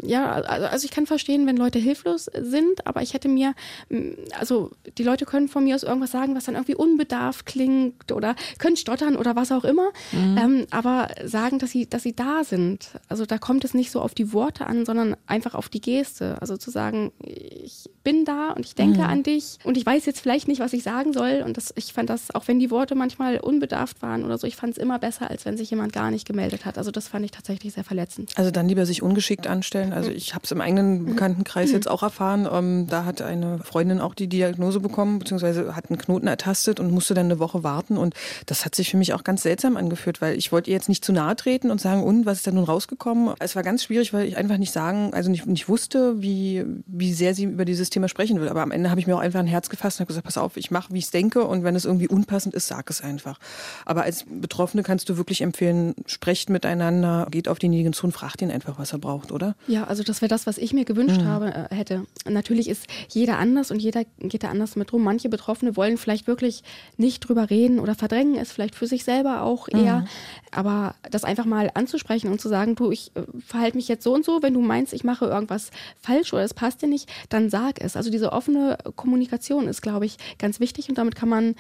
ja, 0.03 0.33
also 0.33 0.85
ich 0.85 0.91
kann 0.91 1.07
verstehen, 1.07 1.47
wenn 1.47 1.57
Leute 1.57 1.79
hilflos 1.79 2.31
sind, 2.41 2.87
aber 2.87 3.03
ich 3.03 3.15
hätte 3.15 3.29
mir, 3.29 3.55
mm, 3.89 4.13
also 4.39 4.71
die 4.97 5.03
Leute 5.03 5.25
können 5.25 5.49
von 5.49 5.65
mir 5.65 5.75
aus 5.75 5.83
irgendwas 5.83 6.13
sagen, 6.13 6.35
was 6.35 6.45
dann 6.45 6.55
irgendwie 6.55 6.75
unbedarft 6.75 7.47
klingt 7.47 8.13
oder 8.13 8.35
können 8.59 8.77
stottern 8.77 9.17
oder 9.17 9.37
was 9.37 9.53
auch 9.53 9.65
immer, 9.65 9.91
ähm, 10.13 10.67
aber 10.71 11.09
sagen, 11.25 11.59
dass 11.59 11.71
sie, 11.71 11.89
dass 11.89 12.03
sie 12.03 12.15
da 12.15 12.45
sind. 12.45 12.91
Also 13.09 13.27
da 13.27 13.39
kommt 13.39 13.65
es 13.65 13.75
nicht 13.75 13.91
so 13.91 14.01
auf 14.01 14.15
die 14.15 14.33
Worte 14.33 14.67
an, 14.67 14.87
sondern 14.87 15.17
einfach 15.27 15.55
auf 15.55 15.69
die 15.69 15.81
Geste. 15.81 16.41
Also 16.41 16.57
zu 16.57 16.71
sagen, 16.71 17.13
ich 17.23 17.91
bin 18.05 18.25
da 18.25 18.53
und 18.53 18.65
ich 18.65 18.75
denke 18.75 19.05
an 19.05 19.23
dich 19.23 19.59
und 19.65 19.77
ich 19.77 19.85
weiß 19.85 20.07
jetzt 20.07 20.21
vielleicht 20.21 20.49
nicht, 20.49 20.61
was 20.61 20.73
ich 20.73 20.83
sagen 20.83 21.13
soll 21.13 21.43
und 21.45 21.57
das, 21.57 21.73
ich 21.77 21.93
fand 21.93 22.09
das, 22.09 22.35
auch 22.35 22.49
wenn 22.49 22.59
die 22.59 22.71
Worte 22.71 22.95
manchmal 22.95 23.39
unbedarft 23.39 24.01
waren 24.03 24.25
oder 24.25 24.39
so, 24.39 24.47
ich 24.47 24.57
fand 24.57 24.73
es 24.73 24.79
immer 24.79 24.99
besser, 24.99 25.31
als 25.31 25.45
wenn 25.45 25.57
sich 25.57 25.71
jemand 25.71 25.93
gar 25.93 26.11
nicht 26.11 26.27
gemeldet 26.27 26.65
hat. 26.65 26.79
Also 26.79 26.91
das 26.91 27.09
fand 27.09 27.25
ich 27.25 27.31
tatsächlich 27.31 27.75
sehr 27.75 27.85
verletzend. 27.85 28.33
Also 28.37 28.51
dann 28.51 28.69
lieber 28.69 28.87
sich 28.87 28.98
ungeschickt 29.03 29.47
anstellen. 29.47 29.93
Also 29.93 30.11
ich 30.11 30.35
habe 30.35 30.45
es 30.45 30.53
im 30.53 30.61
eigenen 30.61 31.05
Bekanntenkreis 31.05 31.71
jetzt 31.71 31.89
auch 31.89 32.03
erfahren. 32.03 32.49
Ähm, 32.51 32.87
da 32.89 33.05
hat 33.05 33.23
eine 33.23 33.59
Freundin 33.59 34.01
auch 34.01 34.15
die 34.15 34.29
Diagnose 34.29 34.81
bekommen, 34.81 35.19
beziehungsweise 35.19 35.75
hat 35.75 35.91
einen 35.91 35.99
Knoten 35.99 36.27
ertastet 36.27 36.81
und 36.81 36.91
musste 36.91 37.15
dann 37.15 37.27
eine 37.27 37.39
Woche 37.39 37.63
warten. 37.63 37.97
Und 37.97 38.15
das 38.47 38.65
hat 38.65 38.75
sich 38.75 38.91
für 38.91 38.97
mich 38.97 39.13
auch 39.13 39.25
ganz 39.25 39.43
seltsam 39.43 39.77
angeführt, 39.77 40.21
weil 40.21 40.37
ich 40.37 40.53
wollte 40.53 40.71
ihr 40.71 40.77
jetzt 40.77 40.89
nicht 40.89 41.05
zu 41.05 41.13
nahe 41.13 41.37
treten 41.37 41.71
und 41.71 41.81
sagen, 41.81 42.03
und 42.03 42.27
was 42.27 42.39
ist 42.39 42.47
denn 42.47 42.55
nun 42.55 42.65
rausgekommen? 42.65 43.35
Es 43.39 43.57
war 43.57 43.63
ganz 43.63 43.85
schwierig, 43.85 44.13
weil 44.13 44.27
ich 44.27 44.37
einfach 44.37 44.59
nicht 44.59 44.73
sagen, 44.73 45.13
also 45.13 45.31
nicht, 45.31 45.47
nicht 45.47 45.69
wusste, 45.69 46.21
wie, 46.23 46.65
wie 46.87 47.13
sehr 47.13 47.35
sie 47.35 47.45
über 47.45 47.65
dieses 47.65 47.91
Thema 47.91 48.09
sprechen 48.09 48.41
will. 48.41 48.49
Aber 48.49 48.63
am 48.63 48.71
Ende 48.71 48.91
habe 48.91 49.01
ich 49.01 49.07
mir 49.07 49.17
auch 49.17 49.21
einfach 49.21 49.41
ein 49.41 49.47
Herz 49.47 49.69
gefasst 49.69 49.99
und 49.99 50.01
habe 50.01 50.09
gesagt, 50.09 50.27
pass 50.27 50.39
auf, 50.39 50.57
ich 50.57 50.71
mache, 50.71 50.93
wie 50.93 50.99
ich 50.99 51.07
es 51.07 51.11
denke 51.11 51.45
und 51.45 51.65
wenn 51.65 51.77
es 51.77 51.85
irgendwie 51.85 52.09
unpassend 52.09 52.55
ist, 52.55 52.67
sag 52.67 52.91
es 52.91 53.03
einfach. 53.03 53.39
Aber 53.85 54.03
als 54.03 54.25
Betroffene 54.29 54.83
kannst 54.83 55.09
du 55.09 55.17
wirklich 55.17 55.41
empfehlen, 55.41 55.95
sprecht 56.07 56.51
miteinander, 56.51 57.27
geht 57.31 57.49
auf 57.49 57.59
denjenigen 57.59 57.93
zu 57.93 58.07
und 58.07 58.13
fragt 58.13 58.43
ihn 58.43 58.51
einfach, 58.51 58.79
was 58.79 58.88
er 58.93 58.99
braucht, 58.99 59.33
oder? 59.33 59.55
Ja, 59.67 59.85
also 59.85 60.03
das 60.03 60.21
wäre 60.23 60.29
das, 60.29 60.47
was 60.47 60.59
ich 60.59 60.73
mir 60.73 60.85
gewünscht 60.85 61.23
habe, 61.23 61.69
äh, 61.71 61.75
hätte. 61.75 62.07
Natürlich 62.29 62.69
ist 62.69 62.87
jeder 63.09 63.39
anders 63.39 63.71
und 63.71 63.81
jeder 63.81 64.05
geht 64.19 64.43
da 64.43 64.49
anders 64.49 64.77
mit 64.77 64.93
rum. 64.93 65.03
Manche 65.03 65.29
Betroffene 65.29 65.77
wollen 65.77 65.99
vielleicht 65.99 66.27
wirklich 66.27 66.63
nicht 66.97 67.21
drüber 67.21 67.51
reden 67.51 67.79
oder 67.79 67.95
verdrängen 67.95 68.37
es 68.37 68.53
vielleicht 68.53 68.75
für 68.75 68.87
sich 68.87 69.05
selber 69.05 69.43
auch 69.43 69.69
eher. 69.69 70.05
Aber 70.51 70.95
das 71.11 71.25
einfach 71.25 71.45
mal 71.45 71.71
anzusprechen 71.75 72.31
und 72.31 72.41
zu 72.41 72.49
sagen, 72.49 72.75
du, 72.75 72.91
ich 72.91 73.13
äh, 73.15 73.23
verhalte 73.47 73.77
mich 73.77 73.89
jetzt 73.89 74.05
so 74.05 74.15
und 74.15 74.25
so, 74.25 74.43
wenn 74.43 74.55
du 74.55 74.61
meinst, 74.61 74.93
ich 74.93 75.05
mache 75.05 75.27
irgendwas 75.27 75.71
falsch 76.01 76.33
oder 76.33 76.43
es 76.43 76.55
passt 76.55 76.83
dir 76.83 76.89
nicht, 76.89 77.09
dann 77.29 77.51
sag 77.51 77.81
es. 77.81 77.97
Also 77.97 78.11
diese 78.11 78.33
offene 78.33 78.79
Kommunikation 78.97 79.69
ist, 79.69 79.83
glaube 79.83 80.07
ich, 80.07 80.17
ganz 80.39 80.61
wichtig 80.61 80.89
und 80.89 80.99
damit 80.99 81.15
kann 81.15 81.29
man 81.29 81.55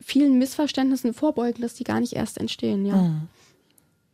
vielen 0.00 0.38
Missverständnissen 0.38 1.14
vorbeugen, 1.14 1.62
dass 1.62 1.74
die 1.74 1.84
gar 1.84 2.00
nicht 2.00 2.14
erst 2.14 2.38
entstehen, 2.38 2.86
ja. 2.86 2.96
Mhm. 2.96 3.28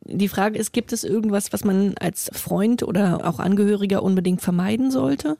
Die 0.01 0.27
Frage 0.27 0.57
ist, 0.57 0.73
gibt 0.73 0.93
es 0.93 1.03
irgendwas, 1.03 1.51
was 1.51 1.63
man 1.63 1.95
als 1.97 2.29
Freund 2.33 2.83
oder 2.83 3.27
auch 3.27 3.39
Angehöriger 3.39 4.03
unbedingt 4.03 4.41
vermeiden 4.41 4.91
sollte? 4.91 5.37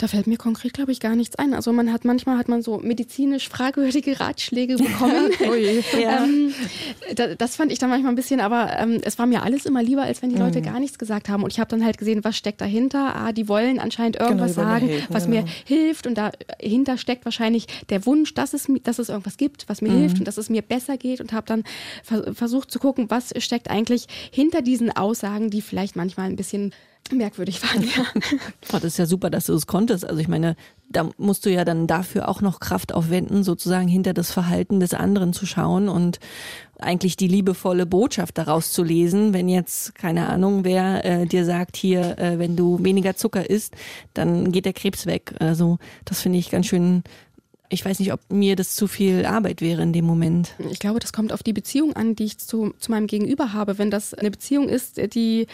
Da 0.00 0.08
fällt 0.08 0.26
mir 0.26 0.38
konkret, 0.38 0.72
glaube 0.72 0.92
ich, 0.92 1.00
gar 1.00 1.14
nichts 1.14 1.36
ein. 1.36 1.52
Also 1.52 1.74
man 1.74 1.92
hat 1.92 2.06
manchmal 2.06 2.38
hat 2.38 2.48
man 2.48 2.62
so 2.62 2.78
medizinisch 2.78 3.50
fragwürdige 3.50 4.18
Ratschläge 4.18 4.76
bekommen. 4.76 5.30
oh 5.46 5.52
ja. 6.00 6.24
ähm, 6.24 6.54
da, 7.14 7.34
das 7.34 7.56
fand 7.56 7.70
ich 7.70 7.78
dann 7.78 7.90
manchmal 7.90 8.10
ein 8.10 8.16
bisschen, 8.16 8.40
aber 8.40 8.78
ähm, 8.78 9.02
es 9.04 9.18
war 9.18 9.26
mir 9.26 9.42
alles 9.42 9.66
immer 9.66 9.82
lieber, 9.82 10.00
als 10.00 10.22
wenn 10.22 10.30
die 10.30 10.38
Leute 10.38 10.60
mhm. 10.60 10.64
gar 10.64 10.80
nichts 10.80 10.98
gesagt 10.98 11.28
haben. 11.28 11.42
Und 11.42 11.52
ich 11.52 11.60
habe 11.60 11.68
dann 11.68 11.84
halt 11.84 11.98
gesehen, 11.98 12.24
was 12.24 12.34
steckt 12.34 12.62
dahinter. 12.62 13.14
Ah, 13.14 13.32
die 13.32 13.46
wollen 13.46 13.78
anscheinend 13.78 14.16
genau, 14.16 14.30
irgendwas 14.30 14.54
genau, 14.54 14.68
sagen, 14.68 14.88
helfen, 14.88 15.14
was 15.14 15.26
genau. 15.26 15.42
mir 15.42 15.48
hilft. 15.66 16.06
Und 16.06 16.16
dahinter 16.16 16.96
steckt 16.96 17.26
wahrscheinlich 17.26 17.66
der 17.90 18.06
Wunsch, 18.06 18.32
dass 18.32 18.54
es, 18.54 18.68
dass 18.82 18.98
es 18.98 19.10
irgendwas 19.10 19.36
gibt, 19.36 19.68
was 19.68 19.82
mir 19.82 19.90
mhm. 19.90 19.98
hilft 19.98 20.18
und 20.18 20.24
dass 20.24 20.38
es 20.38 20.48
mir 20.48 20.62
besser 20.62 20.96
geht. 20.96 21.20
Und 21.20 21.34
habe 21.34 21.46
dann 21.46 21.64
versucht 22.32 22.70
zu 22.70 22.78
gucken, 22.78 23.10
was 23.10 23.34
steckt 23.36 23.68
eigentlich 23.68 24.06
hinter 24.30 24.62
diesen 24.62 24.96
Aussagen, 24.96 25.50
die 25.50 25.60
vielleicht 25.60 25.94
manchmal 25.94 26.30
ein 26.30 26.36
bisschen 26.36 26.72
merkwürdig 27.12 27.62
waren, 27.62 27.82
ja. 27.82 28.04
Oh, 28.72 28.74
das 28.76 28.84
ist 28.84 28.98
ja 28.98 29.06
super, 29.06 29.30
dass 29.30 29.46
du 29.46 29.54
es 29.54 29.66
konntest. 29.66 30.04
Also 30.04 30.20
ich 30.20 30.28
meine, 30.28 30.56
da 30.88 31.08
musst 31.18 31.46
du 31.46 31.50
ja 31.50 31.64
dann 31.64 31.86
dafür 31.86 32.28
auch 32.28 32.40
noch 32.40 32.60
Kraft 32.60 32.94
aufwenden, 32.94 33.42
sozusagen 33.42 33.88
hinter 33.88 34.12
das 34.12 34.30
Verhalten 34.30 34.80
des 34.80 34.94
anderen 34.94 35.32
zu 35.32 35.46
schauen 35.46 35.88
und 35.88 36.20
eigentlich 36.78 37.16
die 37.16 37.28
liebevolle 37.28 37.86
Botschaft 37.86 38.38
daraus 38.38 38.72
zu 38.72 38.82
lesen. 38.82 39.32
Wenn 39.32 39.48
jetzt, 39.48 39.94
keine 39.94 40.28
Ahnung, 40.28 40.64
wer 40.64 41.04
äh, 41.04 41.26
dir 41.26 41.44
sagt, 41.44 41.76
hier, 41.76 42.18
äh, 42.18 42.38
wenn 42.38 42.56
du 42.56 42.82
weniger 42.82 43.16
Zucker 43.16 43.48
isst, 43.48 43.74
dann 44.14 44.52
geht 44.52 44.64
der 44.64 44.72
Krebs 44.72 45.06
weg. 45.06 45.34
Also 45.38 45.78
das 46.04 46.20
finde 46.20 46.38
ich 46.38 46.50
ganz 46.50 46.66
schön 46.66 47.02
ich 47.72 47.84
weiß 47.84 48.00
nicht, 48.00 48.12
ob 48.12 48.20
mir 48.30 48.56
das 48.56 48.74
zu 48.74 48.88
viel 48.88 49.24
Arbeit 49.24 49.60
wäre 49.60 49.82
in 49.82 49.92
dem 49.92 50.04
Moment. 50.04 50.54
Ich 50.70 50.80
glaube, 50.80 50.98
das 50.98 51.12
kommt 51.12 51.32
auf 51.32 51.44
die 51.44 51.52
Beziehung 51.52 51.94
an, 51.94 52.16
die 52.16 52.24
ich 52.24 52.38
zu, 52.38 52.74
zu 52.78 52.90
meinem 52.90 53.06
Gegenüber 53.06 53.52
habe. 53.52 53.78
Wenn 53.78 53.92
das 53.92 54.12
eine 54.12 54.32
Beziehung 54.32 54.68
ist, 54.68 54.96
die 55.14 55.46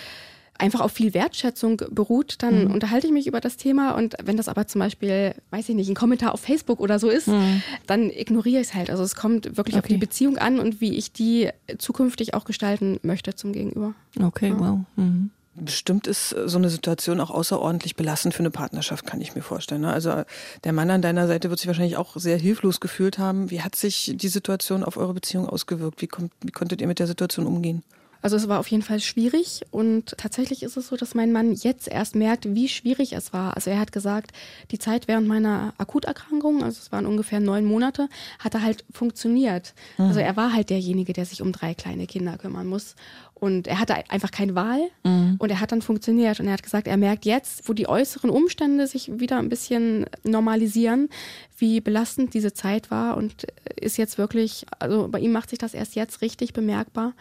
einfach 0.58 0.80
auf 0.80 0.92
viel 0.92 1.14
Wertschätzung 1.14 1.82
beruht, 1.90 2.36
dann 2.42 2.64
mhm. 2.66 2.74
unterhalte 2.74 3.06
ich 3.06 3.12
mich 3.12 3.26
über 3.26 3.40
das 3.40 3.56
Thema. 3.56 3.92
Und 3.92 4.16
wenn 4.22 4.36
das 4.36 4.48
aber 4.48 4.66
zum 4.66 4.80
Beispiel, 4.80 5.34
weiß 5.50 5.68
ich 5.68 5.74
nicht, 5.74 5.88
ein 5.88 5.94
Kommentar 5.94 6.32
auf 6.32 6.40
Facebook 6.40 6.80
oder 6.80 6.98
so 6.98 7.08
ist, 7.08 7.28
mhm. 7.28 7.62
dann 7.86 8.10
ignoriere 8.10 8.60
ich 8.60 8.68
es 8.68 8.74
halt. 8.74 8.90
Also 8.90 9.02
es 9.02 9.14
kommt 9.14 9.56
wirklich 9.56 9.76
okay. 9.76 9.84
auf 9.84 9.88
die 9.88 9.98
Beziehung 9.98 10.38
an 10.38 10.58
und 10.58 10.80
wie 10.80 10.96
ich 10.96 11.12
die 11.12 11.50
zukünftig 11.78 12.34
auch 12.34 12.44
gestalten 12.44 12.98
möchte 13.02 13.34
zum 13.34 13.52
Gegenüber. 13.52 13.94
Okay, 14.20 14.48
ja. 14.48 14.58
wow. 14.58 14.78
Mhm. 14.96 15.30
Bestimmt 15.58 16.06
ist 16.06 16.36
so 16.44 16.58
eine 16.58 16.68
Situation 16.68 17.18
auch 17.18 17.30
außerordentlich 17.30 17.96
belastend 17.96 18.34
für 18.34 18.40
eine 18.40 18.50
Partnerschaft, 18.50 19.06
kann 19.06 19.22
ich 19.22 19.34
mir 19.34 19.40
vorstellen. 19.40 19.80
Ne? 19.80 19.92
Also 19.92 20.22
der 20.64 20.72
Mann 20.74 20.90
an 20.90 21.00
deiner 21.00 21.26
Seite 21.26 21.48
wird 21.48 21.58
sich 21.58 21.66
wahrscheinlich 21.66 21.96
auch 21.96 22.14
sehr 22.16 22.36
hilflos 22.36 22.78
gefühlt 22.78 23.18
haben. 23.18 23.50
Wie 23.50 23.62
hat 23.62 23.74
sich 23.74 24.12
die 24.16 24.28
Situation 24.28 24.84
auf 24.84 24.98
eure 24.98 25.14
Beziehung 25.14 25.48
ausgewirkt? 25.48 26.02
Wie, 26.02 26.08
kommt, 26.08 26.30
wie 26.42 26.52
konntet 26.52 26.82
ihr 26.82 26.86
mit 26.86 26.98
der 26.98 27.06
Situation 27.06 27.46
umgehen? 27.46 27.82
Also 28.26 28.34
es 28.34 28.48
war 28.48 28.58
auf 28.58 28.66
jeden 28.66 28.82
Fall 28.82 28.98
schwierig 28.98 29.60
und 29.70 30.18
tatsächlich 30.18 30.64
ist 30.64 30.76
es 30.76 30.88
so, 30.88 30.96
dass 30.96 31.14
mein 31.14 31.30
Mann 31.30 31.52
jetzt 31.52 31.86
erst 31.86 32.16
merkt, 32.16 32.56
wie 32.56 32.68
schwierig 32.68 33.12
es 33.12 33.32
war. 33.32 33.54
Also 33.54 33.70
er 33.70 33.78
hat 33.78 33.92
gesagt, 33.92 34.32
die 34.72 34.80
Zeit 34.80 35.06
während 35.06 35.28
meiner 35.28 35.74
Akuterkrankung, 35.78 36.64
also 36.64 36.80
es 36.82 36.90
waren 36.90 37.06
ungefähr 37.06 37.38
neun 37.38 37.64
Monate, 37.64 38.08
hat 38.40 38.54
er 38.54 38.62
halt 38.62 38.84
funktioniert. 38.90 39.74
Mhm. 39.96 40.06
Also 40.06 40.18
er 40.18 40.36
war 40.36 40.52
halt 40.52 40.70
derjenige, 40.70 41.12
der 41.12 41.24
sich 41.24 41.40
um 41.40 41.52
drei 41.52 41.74
kleine 41.74 42.08
Kinder 42.08 42.36
kümmern 42.36 42.66
muss. 42.66 42.96
Und 43.38 43.66
er 43.66 43.78
hatte 43.78 43.94
einfach 44.08 44.30
keine 44.30 44.54
Wahl 44.54 44.80
mhm. 45.04 45.36
und 45.38 45.50
er 45.50 45.60
hat 45.60 45.70
dann 45.70 45.82
funktioniert. 45.82 46.40
Und 46.40 46.46
er 46.46 46.54
hat 46.54 46.62
gesagt, 46.62 46.86
er 46.88 46.96
merkt 46.96 47.26
jetzt, 47.26 47.68
wo 47.68 47.74
die 47.74 47.86
äußeren 47.86 48.30
Umstände 48.30 48.86
sich 48.86 49.20
wieder 49.20 49.38
ein 49.38 49.50
bisschen 49.50 50.06
normalisieren, 50.24 51.10
wie 51.58 51.82
belastend 51.82 52.32
diese 52.32 52.54
Zeit 52.54 52.90
war 52.90 53.18
und 53.18 53.46
ist 53.78 53.98
jetzt 53.98 54.16
wirklich, 54.16 54.64
also 54.78 55.08
bei 55.08 55.18
ihm 55.18 55.32
macht 55.32 55.50
sich 55.50 55.58
das 55.58 55.74
erst 55.74 55.96
jetzt 55.96 56.22
richtig 56.22 56.54
bemerkbar. 56.54 57.12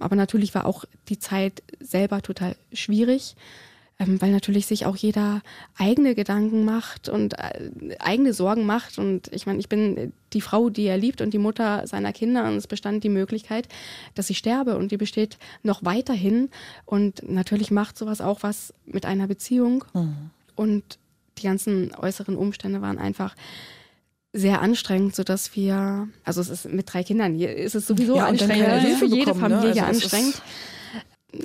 Aber 0.00 0.16
natürlich 0.16 0.56
war 0.56 0.66
auch 0.66 0.84
die 1.08 1.20
Zeit 1.20 1.62
selber 1.78 2.20
total 2.20 2.56
schwierig 2.72 3.36
ähm, 4.00 4.20
weil 4.20 4.32
natürlich 4.32 4.66
sich 4.66 4.86
auch 4.86 4.96
jeder 4.96 5.42
eigene 5.76 6.14
Gedanken 6.14 6.64
macht 6.64 7.08
und 7.08 7.38
äh, 7.38 7.96
eigene 7.98 8.32
Sorgen 8.32 8.64
macht. 8.64 8.98
Und 8.98 9.28
ich 9.32 9.44
meine, 9.46 9.58
ich 9.60 9.68
bin 9.68 10.12
die 10.32 10.40
Frau, 10.40 10.70
die 10.70 10.86
er 10.86 10.96
liebt 10.96 11.20
und 11.20 11.34
die 11.34 11.38
Mutter 11.38 11.86
seiner 11.86 12.12
Kinder 12.12 12.46
und 12.46 12.56
es 12.56 12.66
bestand 12.66 13.04
die 13.04 13.10
Möglichkeit, 13.10 13.68
dass 14.14 14.30
ich 14.30 14.38
sterbe 14.38 14.78
und 14.78 14.90
die 14.90 14.96
besteht 14.96 15.36
noch 15.62 15.84
weiterhin. 15.84 16.48
Und 16.86 17.28
natürlich 17.28 17.70
macht 17.70 17.98
sowas 17.98 18.22
auch 18.22 18.42
was 18.42 18.72
mit 18.86 19.04
einer 19.04 19.26
Beziehung. 19.26 19.84
Mhm. 19.92 20.30
Und 20.56 20.98
die 21.36 21.42
ganzen 21.42 21.94
äußeren 21.94 22.36
Umstände 22.36 22.80
waren 22.80 22.98
einfach 22.98 23.36
sehr 24.32 24.62
anstrengend, 24.62 25.14
so 25.14 25.24
dass 25.24 25.56
wir, 25.56 26.08
also 26.24 26.40
es 26.40 26.48
ist 26.48 26.72
mit 26.72 26.92
drei 26.92 27.02
Kindern, 27.02 27.34
hier 27.34 27.54
ist 27.54 27.74
es 27.74 27.86
sowieso 27.86 28.16
ja, 28.16 28.26
anstrengend, 28.26 28.98
für 28.98 29.06
jede 29.06 29.34
bekommen, 29.34 29.50
ne? 29.50 29.56
Familie 29.58 29.82
ne? 29.82 29.86
also 29.88 30.04
anstrengend 30.04 30.42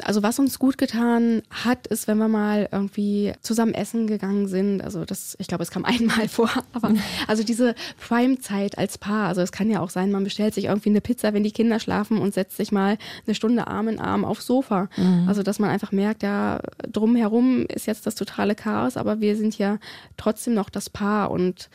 also 0.03 0.23
was 0.23 0.39
uns 0.39 0.59
gut 0.59 0.77
getan 0.77 1.43
hat, 1.49 1.87
ist, 1.87 2.07
wenn 2.07 2.17
wir 2.17 2.27
mal 2.27 2.67
irgendwie 2.71 3.33
zusammen 3.41 3.73
essen 3.73 4.07
gegangen 4.07 4.47
sind. 4.47 4.81
Also 4.81 5.05
das, 5.05 5.35
ich 5.39 5.47
glaube, 5.47 5.63
es 5.63 5.71
kam 5.71 5.85
einmal 5.85 6.27
vor, 6.27 6.49
aber 6.73 6.93
also 7.27 7.43
diese 7.43 7.75
Prime-Zeit 7.99 8.77
als 8.77 8.97
Paar. 8.97 9.27
Also 9.27 9.41
es 9.41 9.51
kann 9.51 9.69
ja 9.69 9.79
auch 9.79 9.89
sein, 9.89 10.11
man 10.11 10.23
bestellt 10.23 10.53
sich 10.53 10.65
irgendwie 10.65 10.89
eine 10.89 11.01
Pizza, 11.01 11.33
wenn 11.33 11.43
die 11.43 11.51
Kinder 11.51 11.79
schlafen 11.79 12.17
und 12.17 12.33
setzt 12.33 12.57
sich 12.57 12.71
mal 12.71 12.97
eine 13.25 13.35
Stunde 13.35 13.67
Arm 13.67 13.87
in 13.87 13.99
Arm 13.99 14.25
aufs 14.25 14.45
Sofa. 14.45 14.89
Mhm. 14.97 15.25
Also 15.27 15.43
dass 15.43 15.59
man 15.59 15.69
einfach 15.69 15.91
merkt, 15.91 16.23
ja, 16.23 16.59
drumherum 16.91 17.65
ist 17.67 17.87
jetzt 17.87 18.05
das 18.05 18.15
totale 18.15 18.55
Chaos, 18.55 18.97
aber 18.97 19.21
wir 19.21 19.35
sind 19.35 19.57
ja 19.57 19.77
trotzdem 20.17 20.53
noch 20.53 20.69
das 20.69 20.89
Paar 20.89 21.31
und 21.31 21.69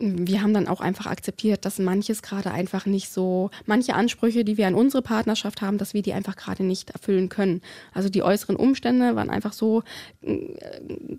wir 0.00 0.40
haben 0.40 0.54
dann 0.54 0.66
auch 0.66 0.80
einfach 0.80 1.06
akzeptiert, 1.06 1.66
dass 1.66 1.78
manches 1.78 2.22
gerade 2.22 2.50
einfach 2.50 2.86
nicht 2.86 3.12
so, 3.12 3.50
manche 3.66 3.94
Ansprüche, 3.94 4.44
die 4.44 4.56
wir 4.56 4.66
an 4.66 4.74
unsere 4.74 5.02
Partnerschaft 5.02 5.60
haben, 5.60 5.76
dass 5.76 5.92
wir 5.92 6.00
die 6.00 6.14
einfach 6.14 6.36
gerade 6.36 6.64
nicht 6.64 6.90
erfüllen 6.90 7.28
können. 7.28 7.60
Also 7.92 8.08
die 8.08 8.22
äußeren 8.22 8.56
Umstände 8.56 9.14
waren 9.14 9.28
einfach 9.28 9.52
so 9.52 9.82
äh, 10.22 10.38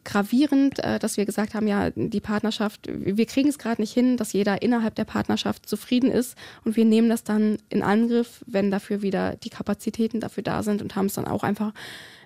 gravierend, 0.04 0.80
äh, 0.80 0.98
dass 0.98 1.17
wir 1.17 1.26
gesagt 1.26 1.54
haben, 1.54 1.67
ja, 1.67 1.91
die 1.96 2.20
Partnerschaft, 2.20 2.89
wir 2.91 3.26
kriegen 3.28 3.50
es 3.50 3.60
gerade 3.60 3.82
nicht 3.82 3.94
hin, 3.94 4.17
dass 4.17 4.34
jeder 4.34 4.63
innerhalb 4.63 4.96
der 4.96 5.06
Partnerschaft 5.06 5.70
zufrieden 5.70 6.10
ist 6.10 6.36
und 6.65 6.76
wir 6.76 6.86
nehmen 6.86 7.10
das 7.10 7.24
dann 7.24 7.60
in 7.70 7.84
Angriff, 7.84 8.44
wenn 8.48 8.72
dafür 8.72 9.04
wieder 9.04 9.36
die 9.36 9.52
Kapazitäten 9.52 10.20
dafür 10.20 10.41
da 10.41 10.63
sind 10.63 10.82
und 10.82 10.96
haben 10.96 11.06
es 11.06 11.13
dann 11.13 11.26
auch 11.26 11.44
einfach 11.44 11.72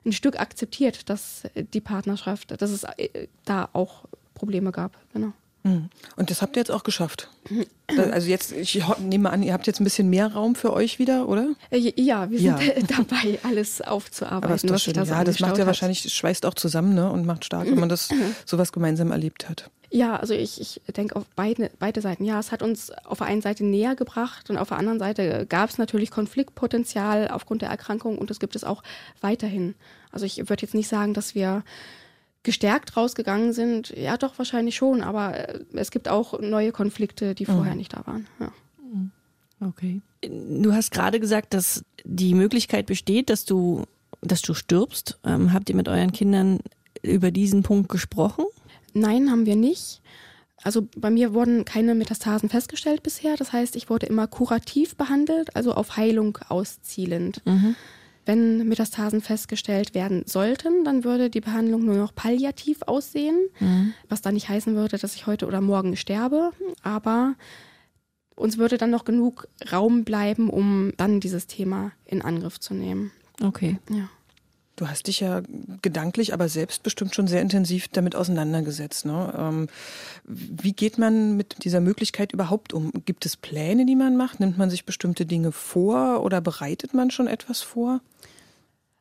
ein 0.06 0.14
Stück 0.14 0.40
akzeptiert, 0.40 1.10
dass 1.10 1.44
die 1.74 1.82
Partnerschaft, 1.82 2.62
dass 2.62 2.70
es 2.70 2.84
äh, 2.84 3.28
da 3.44 3.68
auch 3.74 4.06
Probleme 4.34 4.72
gab. 4.72 4.98
Genau. 5.12 5.34
Hm. 5.66 5.90
Und 6.16 6.30
das 6.30 6.44
habt 6.44 6.56
ihr 6.56 6.60
jetzt 6.60 6.70
auch 6.70 6.84
geschafft. 6.84 7.28
Also 7.98 8.30
jetzt, 8.30 8.52
ich 8.52 8.84
nehme 9.00 9.32
an, 9.32 9.42
ihr 9.42 9.52
habt 9.52 9.66
jetzt 9.66 9.82
ein 9.82 9.84
bisschen 9.84 10.12
mehr 10.12 10.32
Raum 10.32 10.54
für 10.54 10.72
euch 10.72 11.00
wieder, 11.00 11.28
oder? 11.28 11.56
Äh, 11.72 11.92
ja, 12.00 12.30
wir 12.30 12.38
sind 12.38 12.62
ja. 12.62 12.74
dabei, 12.98 13.40
alles 13.42 13.82
aufzuarbeiten. 13.82 14.44
Aber 14.44 14.56
ist 14.56 14.70
doch 14.70 14.78
schön. 14.78 14.94
Das 14.94 15.10
ja, 15.10 15.24
das 15.24 15.40
macht 15.40 15.58
ja 15.58 15.66
wahrscheinlich, 15.66 16.14
schweißt 16.14 16.46
auch 16.46 16.54
zusammen 16.54 16.94
ne? 16.94 17.12
und 17.12 17.26
macht 17.26 17.46
stark, 17.46 17.66
wenn 17.66 17.80
man 17.80 17.90
das 17.90 18.10
sowas 18.46 18.72
gemeinsam 18.72 19.12
erlebt 19.12 19.50
hat. 19.50 19.72
Ja, 19.90 20.18
also 20.18 20.36
ich, 20.36 20.62
ich 20.62 20.82
denke 20.96 21.16
auf 21.16 21.24
beide, 21.36 21.72
beide 21.80 22.02
Seiten. 22.02 22.26
Ja, 22.26 22.40
es 22.40 22.52
hat 22.52 22.62
uns 22.62 22.92
auf 22.92 23.18
der 23.18 23.28
einen 23.28 23.42
Seite 23.42 23.64
näher 23.64 23.96
gebracht 23.96 24.52
und 24.52 24.58
auf 24.58 24.68
der 24.68 24.78
anderen 24.78 25.00
Seite 25.00 25.48
gab 25.48 25.72
es 25.72 25.80
natürlich 25.80 26.12
Konfliktpotenzial 26.12 27.30
aufgrund 27.30 27.64
der 27.64 27.70
Erkrankung 27.70 28.20
und 28.20 28.30
das 28.30 28.40
gibt 28.40 28.56
es 28.56 28.64
auch 28.64 28.84
weiterhin. 29.22 29.74
Also 30.12 30.28
ich 30.28 30.38
würde 30.38 30.62
jetzt 30.62 30.76
nicht 30.76 30.90
sagen, 30.90 31.16
dass 31.16 31.34
wir 31.34 31.64
gestärkt 32.46 32.96
rausgegangen 32.96 33.52
sind, 33.52 33.90
ja 33.90 34.16
doch 34.16 34.38
wahrscheinlich 34.38 34.76
schon, 34.78 35.02
aber 35.02 35.50
äh, 35.50 35.60
es 35.74 35.92
gibt 35.92 36.08
auch 36.08 36.40
neue 36.40 36.72
Konflikte, 36.72 37.36
die 37.36 37.46
vorher 37.46 37.74
mhm. 37.74 37.80
nicht 37.80 37.94
da 37.94 38.06
waren. 38.06 38.28
Ja. 38.40 38.54
Mhm. 38.82 39.12
Okay. 39.60 40.02
Du 40.22 40.72
hast 40.72 40.92
gerade 40.92 41.20
gesagt, 41.20 41.54
dass 41.54 41.84
die 42.06 42.34
Möglichkeit 42.34 42.86
besteht, 42.86 43.30
dass 43.30 43.44
du, 43.44 43.84
dass 44.22 44.42
du 44.42 44.54
stirbst. 44.54 45.20
Ähm, 45.26 45.52
habt 45.52 45.70
ihr 45.70 45.76
mit 45.76 45.90
euren 45.90 46.14
Kindern 46.14 46.60
über 47.02 47.32
diesen 47.32 47.64
Punkt 47.64 47.90
gesprochen? 47.90 48.46
Nein, 48.94 49.30
haben 49.30 49.46
wir 49.46 49.56
nicht. 49.56 50.02
Also 50.64 50.88
bei 50.96 51.10
mir 51.10 51.34
wurden 51.34 51.66
keine 51.66 51.94
Metastasen 51.94 52.50
festgestellt 52.50 53.04
bisher. 53.04 53.36
Das 53.36 53.54
heißt, 53.54 53.76
ich 53.76 53.90
wurde 53.90 54.08
immer 54.08 54.28
kurativ 54.28 54.96
behandelt, 54.96 55.56
also 55.56 55.74
auf 55.74 55.98
Heilung 55.98 56.38
auszielend. 56.48 57.42
Mhm. 57.46 57.76
Wenn 58.26 58.68
Metastasen 58.68 59.22
festgestellt 59.22 59.94
werden 59.94 60.24
sollten, 60.26 60.84
dann 60.84 61.04
würde 61.04 61.30
die 61.30 61.42
Behandlung 61.42 61.86
nur 61.86 61.96
noch 61.96 62.16
palliativ 62.16 62.82
aussehen, 62.84 63.38
mhm. 63.60 63.94
was 64.10 64.22
dann 64.22 64.34
nicht 64.34 64.50
heißen 64.50 64.76
würde, 64.76 64.98
dass 64.98 65.16
ich 65.16 65.28
heute 65.28 65.46
oder 65.46 65.62
morgen 65.62 65.96
sterbe, 65.96 66.52
aber 66.82 67.36
uns 68.36 68.58
würde 68.58 68.78
dann 68.78 68.90
noch 68.90 69.06
genug 69.06 69.48
Raum 69.72 70.04
bleiben, 70.04 70.50
um 70.50 70.92
dann 70.98 71.20
dieses 71.20 71.48
Thema 71.48 71.92
in 72.06 72.22
Angriff 72.22 72.60
zu 72.60 72.74
nehmen. 72.74 73.12
Okay. 73.42 73.78
Ja. 73.90 74.10
Du 74.76 74.90
hast 74.90 75.08
dich 75.08 75.22
ja 75.22 75.42
gedanklich, 75.82 76.34
aber 76.34 76.50
selbstbestimmt 76.50 77.16
schon 77.16 77.28
sehr 77.28 77.42
intensiv 77.42 77.88
damit 77.88 78.16
auseinandergesetzt. 78.16 79.06
Ne? 79.06 79.34
Ähm, 79.38 79.68
wie 80.26 80.74
geht 80.74 80.98
man 80.98 81.38
mit 81.38 81.64
dieser 81.64 81.80
Möglichkeit 81.80 82.34
überhaupt 82.34 82.74
um? 82.74 82.92
Gibt 83.06 83.26
es 83.26 83.38
Pläne, 83.38 83.86
die 83.86 83.96
man 83.96 84.18
macht? 84.18 84.42
Nimmt 84.42 84.58
man 84.58 84.70
sich 84.70 84.86
bestimmte 84.86 85.26
Dinge 85.26 85.54
vor 85.54 86.24
oder 86.24 86.42
bereitet 86.42 86.94
man 86.94 87.10
schon 87.10 87.28
etwas 87.28 87.62
vor? 87.62 88.02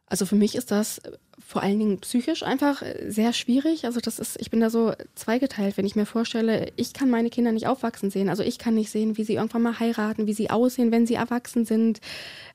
Also 0.06 0.26
für 0.26 0.36
mich 0.36 0.54
ist 0.54 0.70
das 0.70 1.00
vor 1.46 1.62
allen 1.62 1.78
Dingen 1.78 1.98
psychisch 2.00 2.42
einfach 2.42 2.82
sehr 3.06 3.32
schwierig. 3.32 3.84
Also 3.84 4.00
das 4.00 4.18
ist, 4.18 4.40
ich 4.40 4.50
bin 4.50 4.60
da 4.60 4.70
so 4.70 4.92
zweigeteilt, 5.14 5.76
wenn 5.76 5.86
ich 5.86 5.96
mir 5.96 6.06
vorstelle, 6.06 6.72
ich 6.76 6.92
kann 6.92 7.10
meine 7.10 7.30
Kinder 7.30 7.52
nicht 7.52 7.66
aufwachsen 7.66 8.10
sehen. 8.10 8.28
Also 8.28 8.42
ich 8.42 8.58
kann 8.58 8.74
nicht 8.74 8.90
sehen, 8.90 9.16
wie 9.16 9.24
sie 9.24 9.34
irgendwann 9.34 9.62
mal 9.62 9.78
heiraten, 9.80 10.26
wie 10.26 10.32
sie 10.32 10.50
aussehen, 10.50 10.92
wenn 10.92 11.06
sie 11.06 11.14
erwachsen 11.14 11.64
sind, 11.64 12.00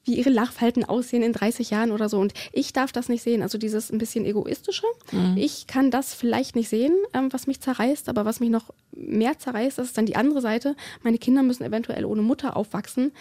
wie 0.05 0.15
ihre 0.15 0.29
Lachfalten 0.29 0.85
aussehen 0.85 1.23
in 1.23 1.33
30 1.33 1.69
Jahren 1.69 1.91
oder 1.91 2.09
so. 2.09 2.19
Und 2.19 2.33
ich 2.51 2.73
darf 2.73 2.91
das 2.91 3.09
nicht 3.09 3.23
sehen. 3.23 3.41
Also 3.41 3.57
dieses 3.57 3.91
ein 3.91 3.97
bisschen 3.97 4.25
egoistische. 4.25 4.85
Mhm. 5.11 5.35
Ich 5.37 5.67
kann 5.67 5.91
das 5.91 6.13
vielleicht 6.13 6.55
nicht 6.55 6.69
sehen, 6.69 6.93
ähm, 7.13 7.31
was 7.31 7.47
mich 7.47 7.59
zerreißt, 7.61 8.09
aber 8.09 8.25
was 8.25 8.39
mich 8.39 8.49
noch 8.49 8.73
mehr 8.91 9.37
zerreißt, 9.37 9.77
das 9.77 9.87
ist 9.87 9.97
dann 9.97 10.05
die 10.05 10.15
andere 10.15 10.41
Seite. 10.41 10.75
Meine 11.03 11.17
Kinder 11.17 11.43
müssen 11.43 11.63
eventuell 11.63 12.05
ohne 12.05 12.21
Mutter 12.21 12.55
aufwachsen. 12.55 13.11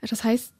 Das 0.00 0.22
heißt, 0.24 0.52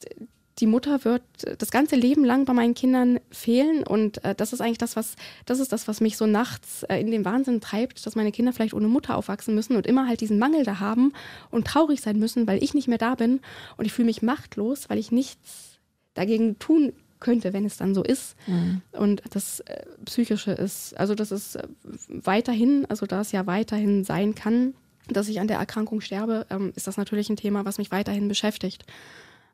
die 0.59 0.67
Mutter 0.67 1.05
wird 1.05 1.23
das 1.57 1.71
ganze 1.71 1.95
Leben 1.95 2.25
lang 2.25 2.45
bei 2.45 2.53
meinen 2.53 2.73
Kindern 2.73 3.19
fehlen 3.31 3.83
und 3.83 4.23
äh, 4.23 4.35
das 4.35 4.53
ist 4.53 4.61
eigentlich 4.61 4.77
das, 4.77 4.95
was 4.95 5.15
das 5.45 5.59
ist 5.59 5.71
das, 5.71 5.87
was 5.87 6.01
mich 6.01 6.17
so 6.17 6.25
nachts 6.25 6.83
äh, 6.83 6.99
in 6.99 7.11
den 7.11 7.25
Wahnsinn 7.25 7.61
treibt, 7.61 8.05
dass 8.05 8.15
meine 8.15 8.31
Kinder 8.31 8.53
vielleicht 8.53 8.73
ohne 8.73 8.87
Mutter 8.87 9.15
aufwachsen 9.15 9.55
müssen 9.55 9.75
und 9.75 9.87
immer 9.87 10.07
halt 10.07 10.21
diesen 10.21 10.39
Mangel 10.39 10.63
da 10.63 10.79
haben 10.79 11.13
und 11.51 11.67
traurig 11.67 12.01
sein 12.01 12.19
müssen, 12.19 12.47
weil 12.47 12.63
ich 12.63 12.73
nicht 12.73 12.87
mehr 12.87 12.97
da 12.97 13.15
bin 13.15 13.39
und 13.77 13.85
ich 13.85 13.93
fühle 13.93 14.07
mich 14.07 14.21
machtlos, 14.21 14.89
weil 14.89 14.97
ich 14.97 15.11
nichts 15.11 15.79
dagegen 16.13 16.59
tun 16.59 16.93
könnte, 17.19 17.53
wenn 17.53 17.65
es 17.65 17.77
dann 17.77 17.93
so 17.93 18.03
ist. 18.03 18.35
Mhm. 18.47 18.81
Und 18.91 19.21
das 19.31 19.61
äh, 19.61 19.85
Psychische 20.05 20.51
ist, 20.51 20.97
also 20.97 21.15
das 21.15 21.31
ist 21.31 21.55
äh, 21.55 21.67
weiterhin, 22.07 22.85
also 22.89 23.05
da 23.05 23.21
es 23.21 23.31
ja 23.31 23.45
weiterhin 23.45 24.03
sein 24.03 24.35
kann, 24.35 24.73
dass 25.07 25.27
ich 25.27 25.39
an 25.39 25.47
der 25.47 25.57
Erkrankung 25.57 26.01
sterbe, 26.01 26.45
ähm, 26.49 26.71
ist 26.75 26.87
das 26.87 26.97
natürlich 26.97 27.29
ein 27.29 27.35
Thema, 27.35 27.65
was 27.65 27.77
mich 27.77 27.91
weiterhin 27.91 28.27
beschäftigt. 28.27 28.85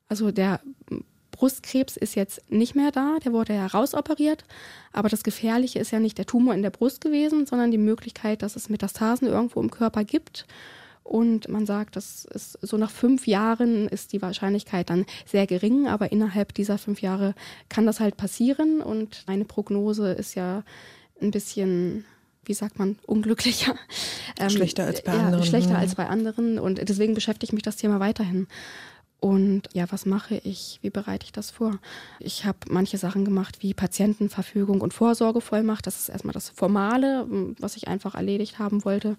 Also 0.08 0.32
der 0.32 0.60
Brustkrebs 1.32 1.98
ist 1.98 2.16
jetzt 2.16 2.50
nicht 2.50 2.76
mehr 2.76 2.92
da, 2.92 3.18
der 3.24 3.34
wurde 3.34 3.54
ja 3.54 3.68
rausoperiert. 3.68 4.46
Aber 4.94 5.10
das 5.10 5.24
Gefährliche 5.24 5.80
ist 5.80 5.92
ja 5.92 6.00
nicht 6.00 6.18
der 6.18 6.26
Tumor 6.26 6.54
in 6.54 6.62
der 6.62 6.70
Brust 6.70 7.02
gewesen, 7.02 7.46
sondern 7.46 7.72
die 7.72 7.78
Möglichkeit, 7.78 8.42
dass 8.42 8.56
es 8.56 8.70
Metastasen 8.70 9.28
irgendwo 9.28 9.62
im 9.62 9.72
Körper 9.72 10.04
gibt. 10.04 10.46
Und 11.04 11.50
man 11.50 11.68
sagt, 11.68 11.96
das 11.98 12.26
ist 12.26 12.58
so 12.62 12.78
nach 12.78 12.90
fünf 12.90 13.28
Jahren 13.28 13.88
ist 13.88 14.12
die 14.12 14.24
Wahrscheinlichkeit 14.24 14.90
dann 14.90 15.06
sehr 15.26 15.46
gering, 15.46 15.88
aber 15.88 16.12
innerhalb 16.12 16.54
dieser 16.56 16.80
fünf 16.80 17.02
Jahre 17.02 17.36
kann 17.70 17.86
das 17.86 18.00
halt 18.00 18.18
passieren. 18.18 18.82
Und 18.82 19.24
meine 19.28 19.46
Prognose 19.46 20.14
ist 20.14 20.34
ja 20.34 20.64
ein 21.22 21.32
bisschen 21.32 22.06
wie 22.48 22.54
sagt 22.54 22.78
man, 22.80 22.98
unglücklicher. 23.06 23.76
Ähm, 24.38 24.50
schlechter 24.50 24.84
als 24.84 25.02
bei 25.02 25.14
ja, 25.14 25.26
anderen. 25.28 25.46
Schlechter 25.46 25.72
mhm. 25.72 25.76
als 25.78 25.96
bei 25.96 26.08
anderen. 26.08 26.60
Und 26.60 26.90
deswegen 26.90 27.14
beschäftigt 27.14 27.54
mich 27.54 27.64
das 27.64 27.78
Thema 27.78 28.00
weiterhin. 28.00 28.48
Und 29.26 29.64
ja, 29.74 29.92
was 29.92 30.06
mache 30.06 30.36
ich? 30.44 30.78
Wie 30.84 30.92
bereite 30.92 31.26
ich 31.26 31.32
das 31.32 31.50
vor? 31.50 31.80
Ich 32.20 32.46
habe 32.46 32.60
manche 32.70 33.00
Sachen 33.00 33.26
gemacht 33.26 33.64
wie 33.64 33.74
Patientenverfügung 33.74 34.82
und 34.82 34.94
Vorsorgevollmacht. 34.94 35.88
Das 35.88 35.98
ist 35.98 36.10
erstmal 36.10 36.34
das 36.34 36.50
Formale, 36.50 37.26
was 37.58 37.76
ich 37.76 37.88
einfach 37.88 38.14
erledigt 38.14 38.60
haben 38.60 38.86
wollte. 38.86 39.18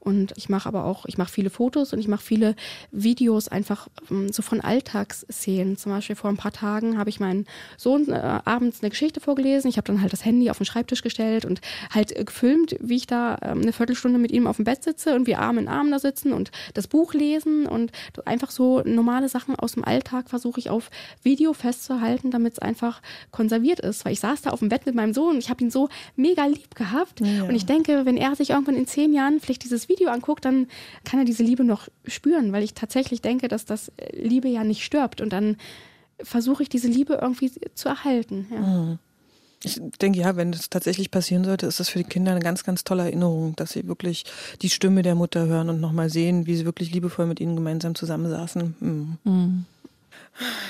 Und 0.00 0.32
ich 0.36 0.48
mache 0.48 0.68
aber 0.68 0.84
auch, 0.84 1.06
ich 1.06 1.18
mache 1.18 1.30
viele 1.30 1.50
Fotos 1.50 1.92
und 1.92 1.98
ich 1.98 2.08
mache 2.08 2.22
viele 2.22 2.54
Videos 2.92 3.48
einfach 3.48 3.88
um, 4.08 4.32
so 4.32 4.42
von 4.42 4.60
Alltagsszenen. 4.60 5.76
Zum 5.76 5.92
Beispiel 5.92 6.16
vor 6.16 6.30
ein 6.30 6.36
paar 6.36 6.52
Tagen 6.52 6.98
habe 6.98 7.10
ich 7.10 7.20
meinen 7.20 7.46
Sohn 7.76 8.08
äh, 8.08 8.40
abends 8.44 8.80
eine 8.80 8.90
Geschichte 8.90 9.20
vorgelesen. 9.20 9.68
Ich 9.68 9.76
habe 9.76 9.86
dann 9.86 10.00
halt 10.00 10.12
das 10.12 10.24
Handy 10.24 10.50
auf 10.50 10.58
den 10.58 10.66
Schreibtisch 10.66 11.02
gestellt 11.02 11.44
und 11.44 11.60
halt 11.92 12.16
äh, 12.16 12.24
gefilmt, 12.24 12.76
wie 12.80 12.96
ich 12.96 13.06
da 13.06 13.34
äh, 13.36 13.48
eine 13.48 13.72
Viertelstunde 13.72 14.18
mit 14.18 14.30
ihm 14.30 14.46
auf 14.46 14.56
dem 14.56 14.64
Bett 14.64 14.84
sitze 14.84 15.14
und 15.16 15.26
wir 15.26 15.40
Arm 15.40 15.58
in 15.58 15.68
Arm 15.68 15.90
da 15.90 15.98
sitzen 15.98 16.32
und 16.32 16.52
das 16.74 16.86
Buch 16.86 17.12
lesen 17.12 17.66
und 17.66 17.90
einfach 18.24 18.50
so 18.50 18.82
normale 18.84 19.28
Sachen 19.28 19.56
aus 19.56 19.72
dem 19.72 19.84
Alltag 19.84 20.30
versuche 20.30 20.60
ich 20.60 20.70
auf 20.70 20.90
Video 21.22 21.52
festzuhalten, 21.52 22.30
damit 22.30 22.54
es 22.54 22.58
einfach 22.60 23.02
konserviert 23.30 23.80
ist. 23.80 24.04
Weil 24.04 24.12
ich 24.12 24.20
saß 24.20 24.42
da 24.42 24.50
auf 24.50 24.60
dem 24.60 24.68
Bett 24.68 24.86
mit 24.86 24.94
meinem 24.94 25.12
Sohn 25.12 25.34
und 25.34 25.38
ich 25.38 25.50
habe 25.50 25.62
ihn 25.62 25.70
so 25.70 25.88
mega 26.16 26.46
lieb 26.46 26.74
gehabt. 26.74 27.20
Ja. 27.20 27.44
Und 27.44 27.54
ich 27.54 27.66
denke, 27.66 28.06
wenn 28.06 28.16
er 28.16 28.36
sich 28.36 28.50
irgendwann 28.50 28.76
in 28.76 28.86
zehn 28.86 29.12
Jahren 29.12 29.40
vielleicht 29.40 29.64
dieses 29.64 29.87
Video 29.88 30.10
anguckt, 30.10 30.44
dann 30.44 30.68
kann 31.04 31.18
er 31.20 31.24
diese 31.24 31.42
Liebe 31.42 31.64
noch 31.64 31.88
spüren, 32.06 32.52
weil 32.52 32.62
ich 32.62 32.74
tatsächlich 32.74 33.20
denke, 33.22 33.48
dass 33.48 33.64
das 33.64 33.90
Liebe 34.12 34.48
ja 34.48 34.64
nicht 34.64 34.84
stirbt. 34.84 35.20
Und 35.20 35.32
dann 35.32 35.56
versuche 36.20 36.62
ich 36.62 36.68
diese 36.68 36.88
Liebe 36.88 37.18
irgendwie 37.20 37.50
zu 37.74 37.88
erhalten. 37.88 38.46
Ja. 38.50 38.60
Mhm. 38.60 38.98
Ich 39.64 39.80
denke, 40.00 40.20
ja, 40.20 40.36
wenn 40.36 40.52
das 40.52 40.70
tatsächlich 40.70 41.10
passieren 41.10 41.44
sollte, 41.44 41.66
ist 41.66 41.80
das 41.80 41.88
für 41.88 41.98
die 41.98 42.04
Kinder 42.04 42.30
eine 42.30 42.40
ganz, 42.40 42.62
ganz 42.62 42.84
tolle 42.84 43.02
Erinnerung, 43.02 43.56
dass 43.56 43.72
sie 43.72 43.88
wirklich 43.88 44.24
die 44.62 44.70
Stimme 44.70 45.02
der 45.02 45.16
Mutter 45.16 45.46
hören 45.46 45.68
und 45.68 45.80
nochmal 45.80 46.10
sehen, 46.10 46.46
wie 46.46 46.54
sie 46.54 46.64
wirklich 46.64 46.92
liebevoll 46.92 47.26
mit 47.26 47.40
ihnen 47.40 47.56
gemeinsam 47.56 47.96
zusammensaßen. 47.96 48.76
Mhm. 48.78 49.18
Mhm. 49.24 49.64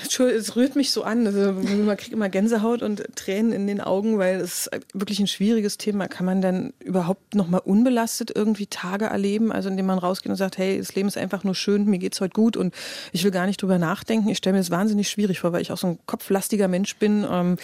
Entschuldigung, 0.03 0.41
es 0.41 0.57
rührt 0.57 0.77
mich 0.77 0.91
so 0.91 1.03
an. 1.03 1.27
Also 1.27 1.53
man 1.53 1.97
kriegt 1.97 2.13
immer 2.13 2.29
Gänsehaut 2.29 2.83
und 2.83 3.05
Tränen 3.17 3.53
in 3.53 3.67
den 3.67 3.81
Augen, 3.81 4.19
weil 4.19 4.41
es 4.41 4.71
wirklich 4.95 5.21
ein 5.21 5.27
schwieriges 5.27 5.77
Thema. 5.77 6.09
Kann 6.09 6.25
man 6.25 6.41
denn 6.41 6.73
überhaupt 6.81 7.35
noch 7.35 7.49
mal 7.49 7.59
unbelastet 7.59 8.33
irgendwie 8.35 8.67
Tage 8.67 9.07
erleben, 9.07 9.53
also 9.53 9.69
indem 9.69 9.87
man 9.87 9.99
rausgeht 9.99 10.31
und 10.31 10.37
sagt, 10.37 10.57
hey, 10.57 10.79
das 10.79 10.95
Leben 10.95 11.09
ist 11.09 11.19
einfach 11.19 11.45
nur 11.45 11.55
schön, 11.55 11.85
mir 11.85 11.99
geht's 11.99 12.21
heute 12.21 12.33
gut 12.33 12.57
und 12.57 12.75
ich 13.13 13.25
will 13.25 13.31
gar 13.31 13.47
nicht 13.47 13.61
drüber 13.61 13.79
nachdenken. 13.79 14.29
Ich 14.31 14.39
stelle 14.39 14.55
mir 14.55 14.61
das 14.61 14.71
wahnsinnig 14.71 15.11
schwierig 15.11 15.41
vor, 15.41 15.53
weil 15.53 15.63
ich 15.63 15.71
auch 15.71 15.79
so 15.79 15.89
ein 15.89 15.99
kopflastiger 16.07 16.69
Mensch 16.69 16.97
bin. 16.97 17.27
Ähm, 17.31 17.51
mhm. 17.51 17.59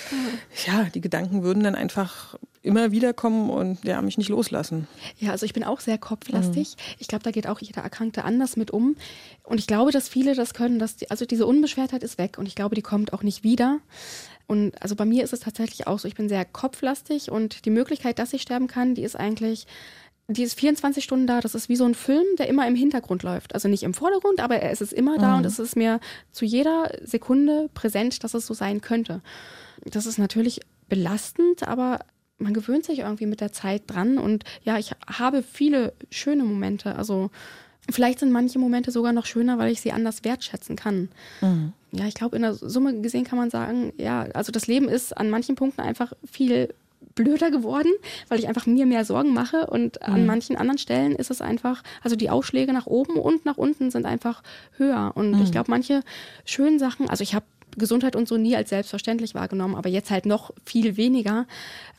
Ja, 0.66 0.86
die 0.94 1.00
Gedanken 1.00 1.42
würden 1.42 1.62
dann 1.62 1.74
einfach 1.74 2.36
immer 2.64 2.90
wieder 2.92 3.12
kommen 3.12 3.50
und 3.50 3.84
ja, 3.84 4.00
mich 4.00 4.18
nicht 4.18 4.30
loslassen. 4.30 4.88
Ja, 5.18 5.30
also 5.30 5.44
ich 5.44 5.52
bin 5.52 5.64
auch 5.64 5.80
sehr 5.80 5.98
kopflastig. 5.98 6.76
Mhm. 6.76 6.94
Ich 6.98 7.08
glaube, 7.08 7.22
da 7.22 7.30
geht 7.30 7.46
auch 7.46 7.60
jeder 7.60 7.82
Erkrankte 7.82 8.24
anders 8.24 8.56
mit 8.56 8.70
um. 8.70 8.96
Und 9.44 9.58
ich 9.58 9.66
glaube, 9.66 9.92
dass 9.92 10.08
viele 10.08 10.34
das 10.34 10.54
können, 10.54 10.78
dass 10.78 10.96
die, 10.96 11.10
also 11.10 11.26
diese 11.26 11.46
Unbeschwertheit 11.46 12.02
ist 12.02 12.18
weg 12.18 12.38
und 12.38 12.46
ich 12.46 12.54
glaube, 12.54 12.74
die 12.74 12.82
kommt 12.82 13.12
auch 13.12 13.22
nicht 13.22 13.44
wieder. 13.44 13.80
Und 14.46 14.80
also 14.82 14.96
bei 14.96 15.04
mir 15.04 15.24
ist 15.24 15.32
es 15.32 15.40
tatsächlich 15.40 15.86
auch 15.86 15.98
so, 15.98 16.08
ich 16.08 16.14
bin 16.14 16.28
sehr 16.28 16.44
kopflastig 16.44 17.30
und 17.30 17.64
die 17.66 17.70
Möglichkeit, 17.70 18.18
dass 18.18 18.32
ich 18.32 18.42
sterben 18.42 18.66
kann, 18.66 18.94
die 18.94 19.02
ist 19.02 19.16
eigentlich 19.16 19.66
die 20.26 20.42
ist 20.42 20.58
24 20.58 21.04
Stunden 21.04 21.26
da. 21.26 21.42
Das 21.42 21.54
ist 21.54 21.68
wie 21.68 21.76
so 21.76 21.84
ein 21.84 21.94
Film, 21.94 22.24
der 22.38 22.48
immer 22.48 22.66
im 22.66 22.74
Hintergrund 22.74 23.22
läuft. 23.22 23.54
Also 23.54 23.68
nicht 23.68 23.82
im 23.82 23.92
Vordergrund, 23.92 24.40
aber 24.40 24.62
es 24.62 24.80
ist 24.80 24.94
immer 24.94 25.18
da 25.18 25.32
mhm. 25.32 25.38
und 25.38 25.44
es 25.44 25.58
ist 25.58 25.76
mir 25.76 26.00
zu 26.32 26.46
jeder 26.46 26.90
Sekunde 27.02 27.68
präsent, 27.74 28.24
dass 28.24 28.32
es 28.32 28.46
so 28.46 28.54
sein 28.54 28.80
könnte. 28.80 29.20
Das 29.84 30.06
ist 30.06 30.16
natürlich 30.16 30.60
belastend, 30.88 31.68
aber 31.68 32.00
man 32.38 32.54
gewöhnt 32.54 32.84
sich 32.84 33.00
irgendwie 33.00 33.26
mit 33.26 33.40
der 33.40 33.52
Zeit 33.52 33.82
dran 33.86 34.18
und 34.18 34.44
ja, 34.62 34.78
ich 34.78 34.92
habe 35.06 35.42
viele 35.42 35.92
schöne 36.10 36.44
Momente. 36.44 36.96
Also 36.96 37.30
vielleicht 37.90 38.18
sind 38.18 38.32
manche 38.32 38.58
Momente 38.58 38.90
sogar 38.90 39.12
noch 39.12 39.26
schöner, 39.26 39.58
weil 39.58 39.72
ich 39.72 39.80
sie 39.80 39.92
anders 39.92 40.24
wertschätzen 40.24 40.76
kann. 40.76 41.08
Mhm. 41.40 41.72
Ja, 41.92 42.06
ich 42.06 42.14
glaube, 42.14 42.36
in 42.36 42.42
der 42.42 42.54
Summe 42.54 43.00
gesehen 43.00 43.24
kann 43.24 43.38
man 43.38 43.50
sagen, 43.50 43.92
ja, 43.98 44.22
also 44.34 44.50
das 44.50 44.66
Leben 44.66 44.88
ist 44.88 45.16
an 45.16 45.30
manchen 45.30 45.54
Punkten 45.54 45.80
einfach 45.80 46.12
viel 46.28 46.74
blöder 47.14 47.50
geworden, 47.50 47.92
weil 48.28 48.38
ich 48.38 48.48
einfach 48.48 48.66
mir 48.66 48.86
mehr 48.86 49.04
Sorgen 49.04 49.32
mache 49.32 49.66
und 49.66 49.98
mhm. 50.00 50.14
an 50.14 50.26
manchen 50.26 50.56
anderen 50.56 50.78
Stellen 50.78 51.14
ist 51.14 51.30
es 51.30 51.40
einfach, 51.40 51.82
also 52.02 52.16
die 52.16 52.30
Ausschläge 52.30 52.72
nach 52.72 52.86
oben 52.86 53.16
und 53.16 53.44
nach 53.44 53.56
unten 53.56 53.90
sind 53.90 54.06
einfach 54.06 54.42
höher 54.76 55.12
und 55.14 55.32
mhm. 55.32 55.42
ich 55.42 55.52
glaube, 55.52 55.70
manche 55.70 56.00
schönen 56.44 56.78
Sachen, 56.78 57.08
also 57.08 57.22
ich 57.22 57.34
habe 57.34 57.46
Gesundheit 57.76 58.16
und 58.16 58.28
so 58.28 58.36
nie 58.36 58.56
als 58.56 58.70
selbstverständlich 58.70 59.34
wahrgenommen, 59.34 59.74
aber 59.74 59.88
jetzt 59.88 60.10
halt 60.10 60.26
noch 60.26 60.52
viel 60.64 60.96
weniger. 60.96 61.46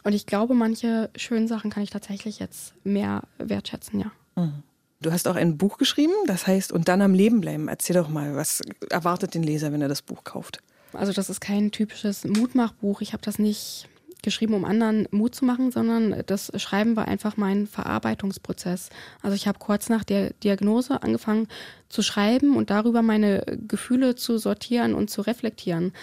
Und 0.03 0.13
ich 0.13 0.25
glaube, 0.25 0.53
manche 0.53 1.09
schönen 1.15 1.47
Sachen 1.47 1.71
kann 1.71 1.83
ich 1.83 1.89
tatsächlich 1.89 2.39
jetzt 2.39 2.73
mehr 2.83 3.23
wertschätzen, 3.37 3.99
ja. 3.99 4.11
Mhm. 4.35 4.63
Du 5.01 5.11
hast 5.11 5.27
auch 5.27 5.35
ein 5.35 5.57
Buch 5.57 5.77
geschrieben, 5.77 6.13
das 6.25 6.47
heißt 6.47 6.71
Und 6.71 6.87
dann 6.87 7.01
am 7.01 7.13
Leben 7.13 7.41
bleiben. 7.41 7.67
Erzähl 7.67 7.95
doch 7.95 8.09
mal, 8.09 8.35
was 8.35 8.61
erwartet 8.89 9.33
den 9.33 9.43
Leser, 9.43 9.71
wenn 9.71 9.81
er 9.81 9.89
das 9.89 10.01
Buch 10.01 10.23
kauft? 10.23 10.63
Also 10.93 11.11
das 11.11 11.29
ist 11.29 11.41
kein 11.41 11.71
typisches 11.71 12.23
Mutmachbuch. 12.23 13.01
Ich 13.01 13.13
habe 13.13 13.21
das 13.23 13.37
nicht 13.37 13.87
geschrieben, 14.25 14.53
um 14.53 14.65
anderen 14.65 15.07
Mut 15.11 15.33
zu 15.33 15.45
machen, 15.45 15.71
sondern 15.71 16.23
das 16.25 16.51
Schreiben 16.61 16.97
war 16.97 17.07
einfach 17.07 17.37
mein 17.37 17.67
Verarbeitungsprozess. 17.67 18.89
Also 19.21 19.35
ich 19.35 19.47
habe 19.47 19.59
kurz 19.59 19.87
nach 19.87 20.03
der 20.03 20.31
Diagnose 20.43 21.01
angefangen 21.01 21.47
zu 21.87 22.01
schreiben 22.01 22.57
und 22.57 22.69
darüber 22.69 23.01
meine 23.01 23.45
Gefühle 23.67 24.15
zu 24.15 24.37
sortieren 24.37 24.93
und 24.93 25.09
zu 25.09 25.21
reflektieren 25.21 25.93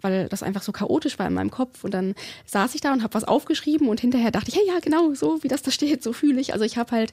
weil 0.00 0.28
das 0.28 0.44
einfach 0.44 0.62
so 0.62 0.70
chaotisch 0.70 1.18
war 1.18 1.26
in 1.26 1.34
meinem 1.34 1.50
Kopf. 1.50 1.82
Und 1.82 1.92
dann 1.92 2.14
saß 2.46 2.76
ich 2.76 2.80
da 2.80 2.92
und 2.92 3.02
habe 3.02 3.14
was 3.14 3.24
aufgeschrieben 3.24 3.88
und 3.88 4.00
hinterher 4.00 4.30
dachte 4.30 4.48
ich, 4.48 4.56
hey, 4.56 4.62
ja, 4.64 4.78
genau, 4.78 5.12
so 5.14 5.42
wie 5.42 5.48
das 5.48 5.62
da 5.62 5.72
steht, 5.72 6.04
so 6.04 6.12
fühle 6.12 6.40
ich. 6.40 6.52
Also 6.52 6.64
ich 6.64 6.78
habe 6.78 6.92
halt 6.92 7.12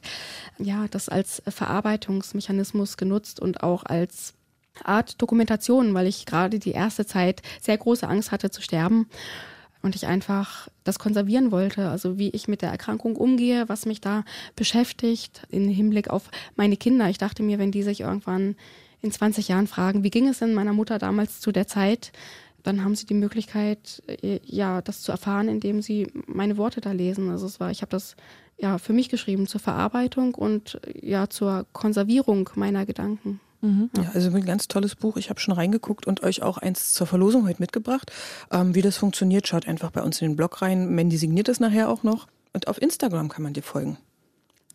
ja 0.58 0.86
das 0.88 1.08
als 1.08 1.42
Verarbeitungsmechanismus 1.48 2.96
genutzt 2.96 3.40
und 3.40 3.64
auch 3.64 3.84
als 3.84 4.34
Art 4.84 5.20
Dokumentation, 5.20 5.94
weil 5.94 6.06
ich 6.06 6.26
gerade 6.26 6.60
die 6.60 6.72
erste 6.72 7.06
Zeit 7.06 7.42
sehr 7.60 7.76
große 7.76 8.06
Angst 8.06 8.30
hatte 8.30 8.52
zu 8.52 8.62
sterben 8.62 9.08
und 9.82 9.94
ich 9.94 10.06
einfach 10.06 10.68
das 10.84 10.98
konservieren 10.98 11.50
wollte, 11.50 11.88
also 11.88 12.18
wie 12.18 12.30
ich 12.30 12.48
mit 12.48 12.62
der 12.62 12.70
Erkrankung 12.70 13.16
umgehe, 13.16 13.68
was 13.68 13.86
mich 13.86 14.00
da 14.00 14.24
beschäftigt 14.54 15.46
im 15.50 15.68
Hinblick 15.68 16.10
auf 16.10 16.30
meine 16.56 16.76
Kinder. 16.76 17.08
Ich 17.08 17.18
dachte 17.18 17.42
mir, 17.42 17.58
wenn 17.58 17.72
die 17.72 17.82
sich 17.82 18.00
irgendwann 18.00 18.56
in 19.02 19.12
20 19.12 19.48
Jahren 19.48 19.66
fragen, 19.66 20.02
wie 20.02 20.10
ging 20.10 20.28
es 20.28 20.38
denn 20.38 20.54
meiner 20.54 20.72
Mutter 20.72 20.98
damals 20.98 21.40
zu 21.40 21.52
der 21.52 21.66
Zeit, 21.66 22.12
dann 22.62 22.82
haben 22.82 22.96
sie 22.96 23.06
die 23.06 23.14
Möglichkeit, 23.14 24.02
äh, 24.08 24.40
ja, 24.44 24.82
das 24.82 25.02
zu 25.02 25.12
erfahren, 25.12 25.48
indem 25.48 25.82
sie 25.82 26.08
meine 26.26 26.56
Worte 26.56 26.80
da 26.80 26.92
lesen. 26.92 27.30
Also 27.30 27.46
es 27.46 27.60
war, 27.60 27.70
ich 27.70 27.82
habe 27.82 27.90
das 27.90 28.16
ja 28.58 28.78
für 28.78 28.92
mich 28.92 29.08
geschrieben 29.08 29.46
zur 29.46 29.60
Verarbeitung 29.60 30.34
und 30.34 30.80
ja 31.00 31.28
zur 31.28 31.66
Konservierung 31.72 32.50
meiner 32.54 32.84
Gedanken. 32.84 33.40
Mhm. 33.66 33.90
Ja, 33.96 34.10
also 34.14 34.30
ein 34.30 34.44
ganz 34.44 34.68
tolles 34.68 34.94
Buch. 34.94 35.16
Ich 35.16 35.30
habe 35.30 35.40
schon 35.40 35.54
reingeguckt 35.54 36.06
und 36.06 36.22
euch 36.22 36.42
auch 36.42 36.58
eins 36.58 36.92
zur 36.92 37.06
Verlosung 37.06 37.46
heute 37.46 37.60
mitgebracht. 37.60 38.12
Ähm, 38.52 38.74
wie 38.74 38.82
das 38.82 38.96
funktioniert, 38.96 39.48
schaut 39.48 39.66
einfach 39.66 39.90
bei 39.90 40.02
uns 40.02 40.20
in 40.20 40.30
den 40.30 40.36
Blog 40.36 40.62
rein. 40.62 40.94
Mandy 40.94 41.16
signiert 41.16 41.48
das 41.48 41.60
nachher 41.60 41.88
auch 41.88 42.02
noch. 42.02 42.28
Und 42.52 42.68
auf 42.68 42.80
Instagram 42.80 43.28
kann 43.28 43.42
man 43.42 43.52
dir 43.52 43.62
folgen. 43.62 43.98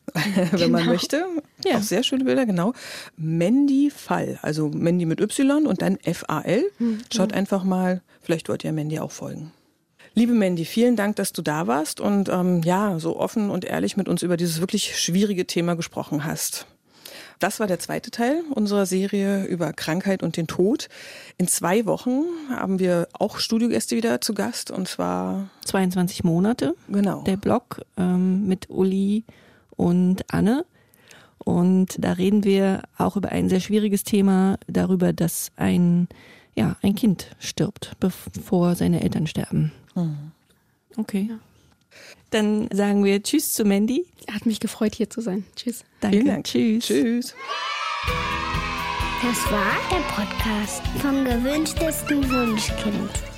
wenn 0.13 0.49
genau. 0.51 0.79
man 0.79 0.85
möchte. 0.87 1.25
Ja. 1.65 1.77
Auch 1.77 1.81
sehr 1.81 2.03
schöne 2.03 2.23
Bilder, 2.23 2.45
genau. 2.45 2.73
Mandy 3.17 3.91
Fall, 3.91 4.39
also 4.41 4.69
Mandy 4.69 5.05
mit 5.05 5.21
Y 5.21 5.67
und 5.67 5.81
dann 5.81 5.97
F-A-L. 6.03 6.63
Mhm. 6.79 6.99
Schaut 7.13 7.33
einfach 7.33 7.63
mal, 7.63 8.01
vielleicht 8.21 8.49
wollt 8.49 8.63
ihr 8.63 8.73
Mandy 8.73 8.99
auch 8.99 9.11
folgen. 9.11 9.51
Liebe 10.13 10.33
Mandy, 10.33 10.65
vielen 10.65 10.97
Dank, 10.97 11.15
dass 11.15 11.31
du 11.31 11.41
da 11.41 11.67
warst 11.67 12.01
und 12.01 12.27
ähm, 12.27 12.61
ja, 12.63 12.99
so 12.99 13.17
offen 13.17 13.49
und 13.49 13.63
ehrlich 13.63 13.95
mit 13.95 14.09
uns 14.09 14.23
über 14.23 14.35
dieses 14.35 14.59
wirklich 14.59 14.99
schwierige 14.99 15.47
Thema 15.47 15.75
gesprochen 15.75 16.25
hast. 16.25 16.65
Das 17.41 17.59
war 17.59 17.65
der 17.65 17.79
zweite 17.79 18.11
Teil 18.11 18.43
unserer 18.51 18.85
Serie 18.85 19.45
über 19.45 19.73
Krankheit 19.73 20.21
und 20.21 20.37
den 20.37 20.45
Tod. 20.45 20.89
In 21.39 21.47
zwei 21.47 21.87
Wochen 21.87 22.23
haben 22.51 22.77
wir 22.77 23.07
auch 23.13 23.39
Studiogäste 23.39 23.95
wieder 23.95 24.21
zu 24.21 24.35
Gast 24.35 24.69
und 24.69 24.87
zwar 24.87 25.49
22 25.65 26.23
Monate. 26.23 26.75
Genau. 26.87 27.23
Der 27.23 27.37
Blog 27.37 27.81
ähm, 27.97 28.47
mit 28.47 28.69
Uli 28.69 29.23
und 29.75 30.31
Anne. 30.31 30.65
Und 31.39 31.95
da 31.97 32.11
reden 32.11 32.43
wir 32.43 32.83
auch 32.99 33.17
über 33.17 33.29
ein 33.29 33.49
sehr 33.49 33.59
schwieriges 33.59 34.03
Thema, 34.03 34.59
darüber, 34.67 35.11
dass 35.11 35.51
ein, 35.55 36.09
ja, 36.53 36.75
ein 36.83 36.93
Kind 36.93 37.35
stirbt, 37.39 37.93
bevor 37.99 38.75
seine 38.75 39.01
Eltern 39.01 39.25
sterben. 39.25 39.71
Mhm. 39.95 40.31
Okay. 40.95 41.27
Ja. 41.31 41.39
Dann 42.31 42.69
sagen 42.73 43.03
wir 43.03 43.21
Tschüss 43.21 43.53
zu 43.53 43.63
Mandy. 43.65 44.05
Hat 44.31 44.45
mich 44.45 44.59
gefreut, 44.59 44.95
hier 44.95 45.09
zu 45.09 45.21
sein. 45.21 45.45
Tschüss. 45.55 45.83
Danke. 45.99 46.17
Vielen 46.17 46.27
Dank. 46.27 46.45
Tschüss. 46.45 46.85
Tschüss. 46.85 47.35
Das 49.21 49.51
war 49.51 49.77
der 49.91 50.01
Podcast 50.15 50.81
vom 50.99 51.23
gewünschtesten 51.23 52.27
Wunschkind. 52.29 53.30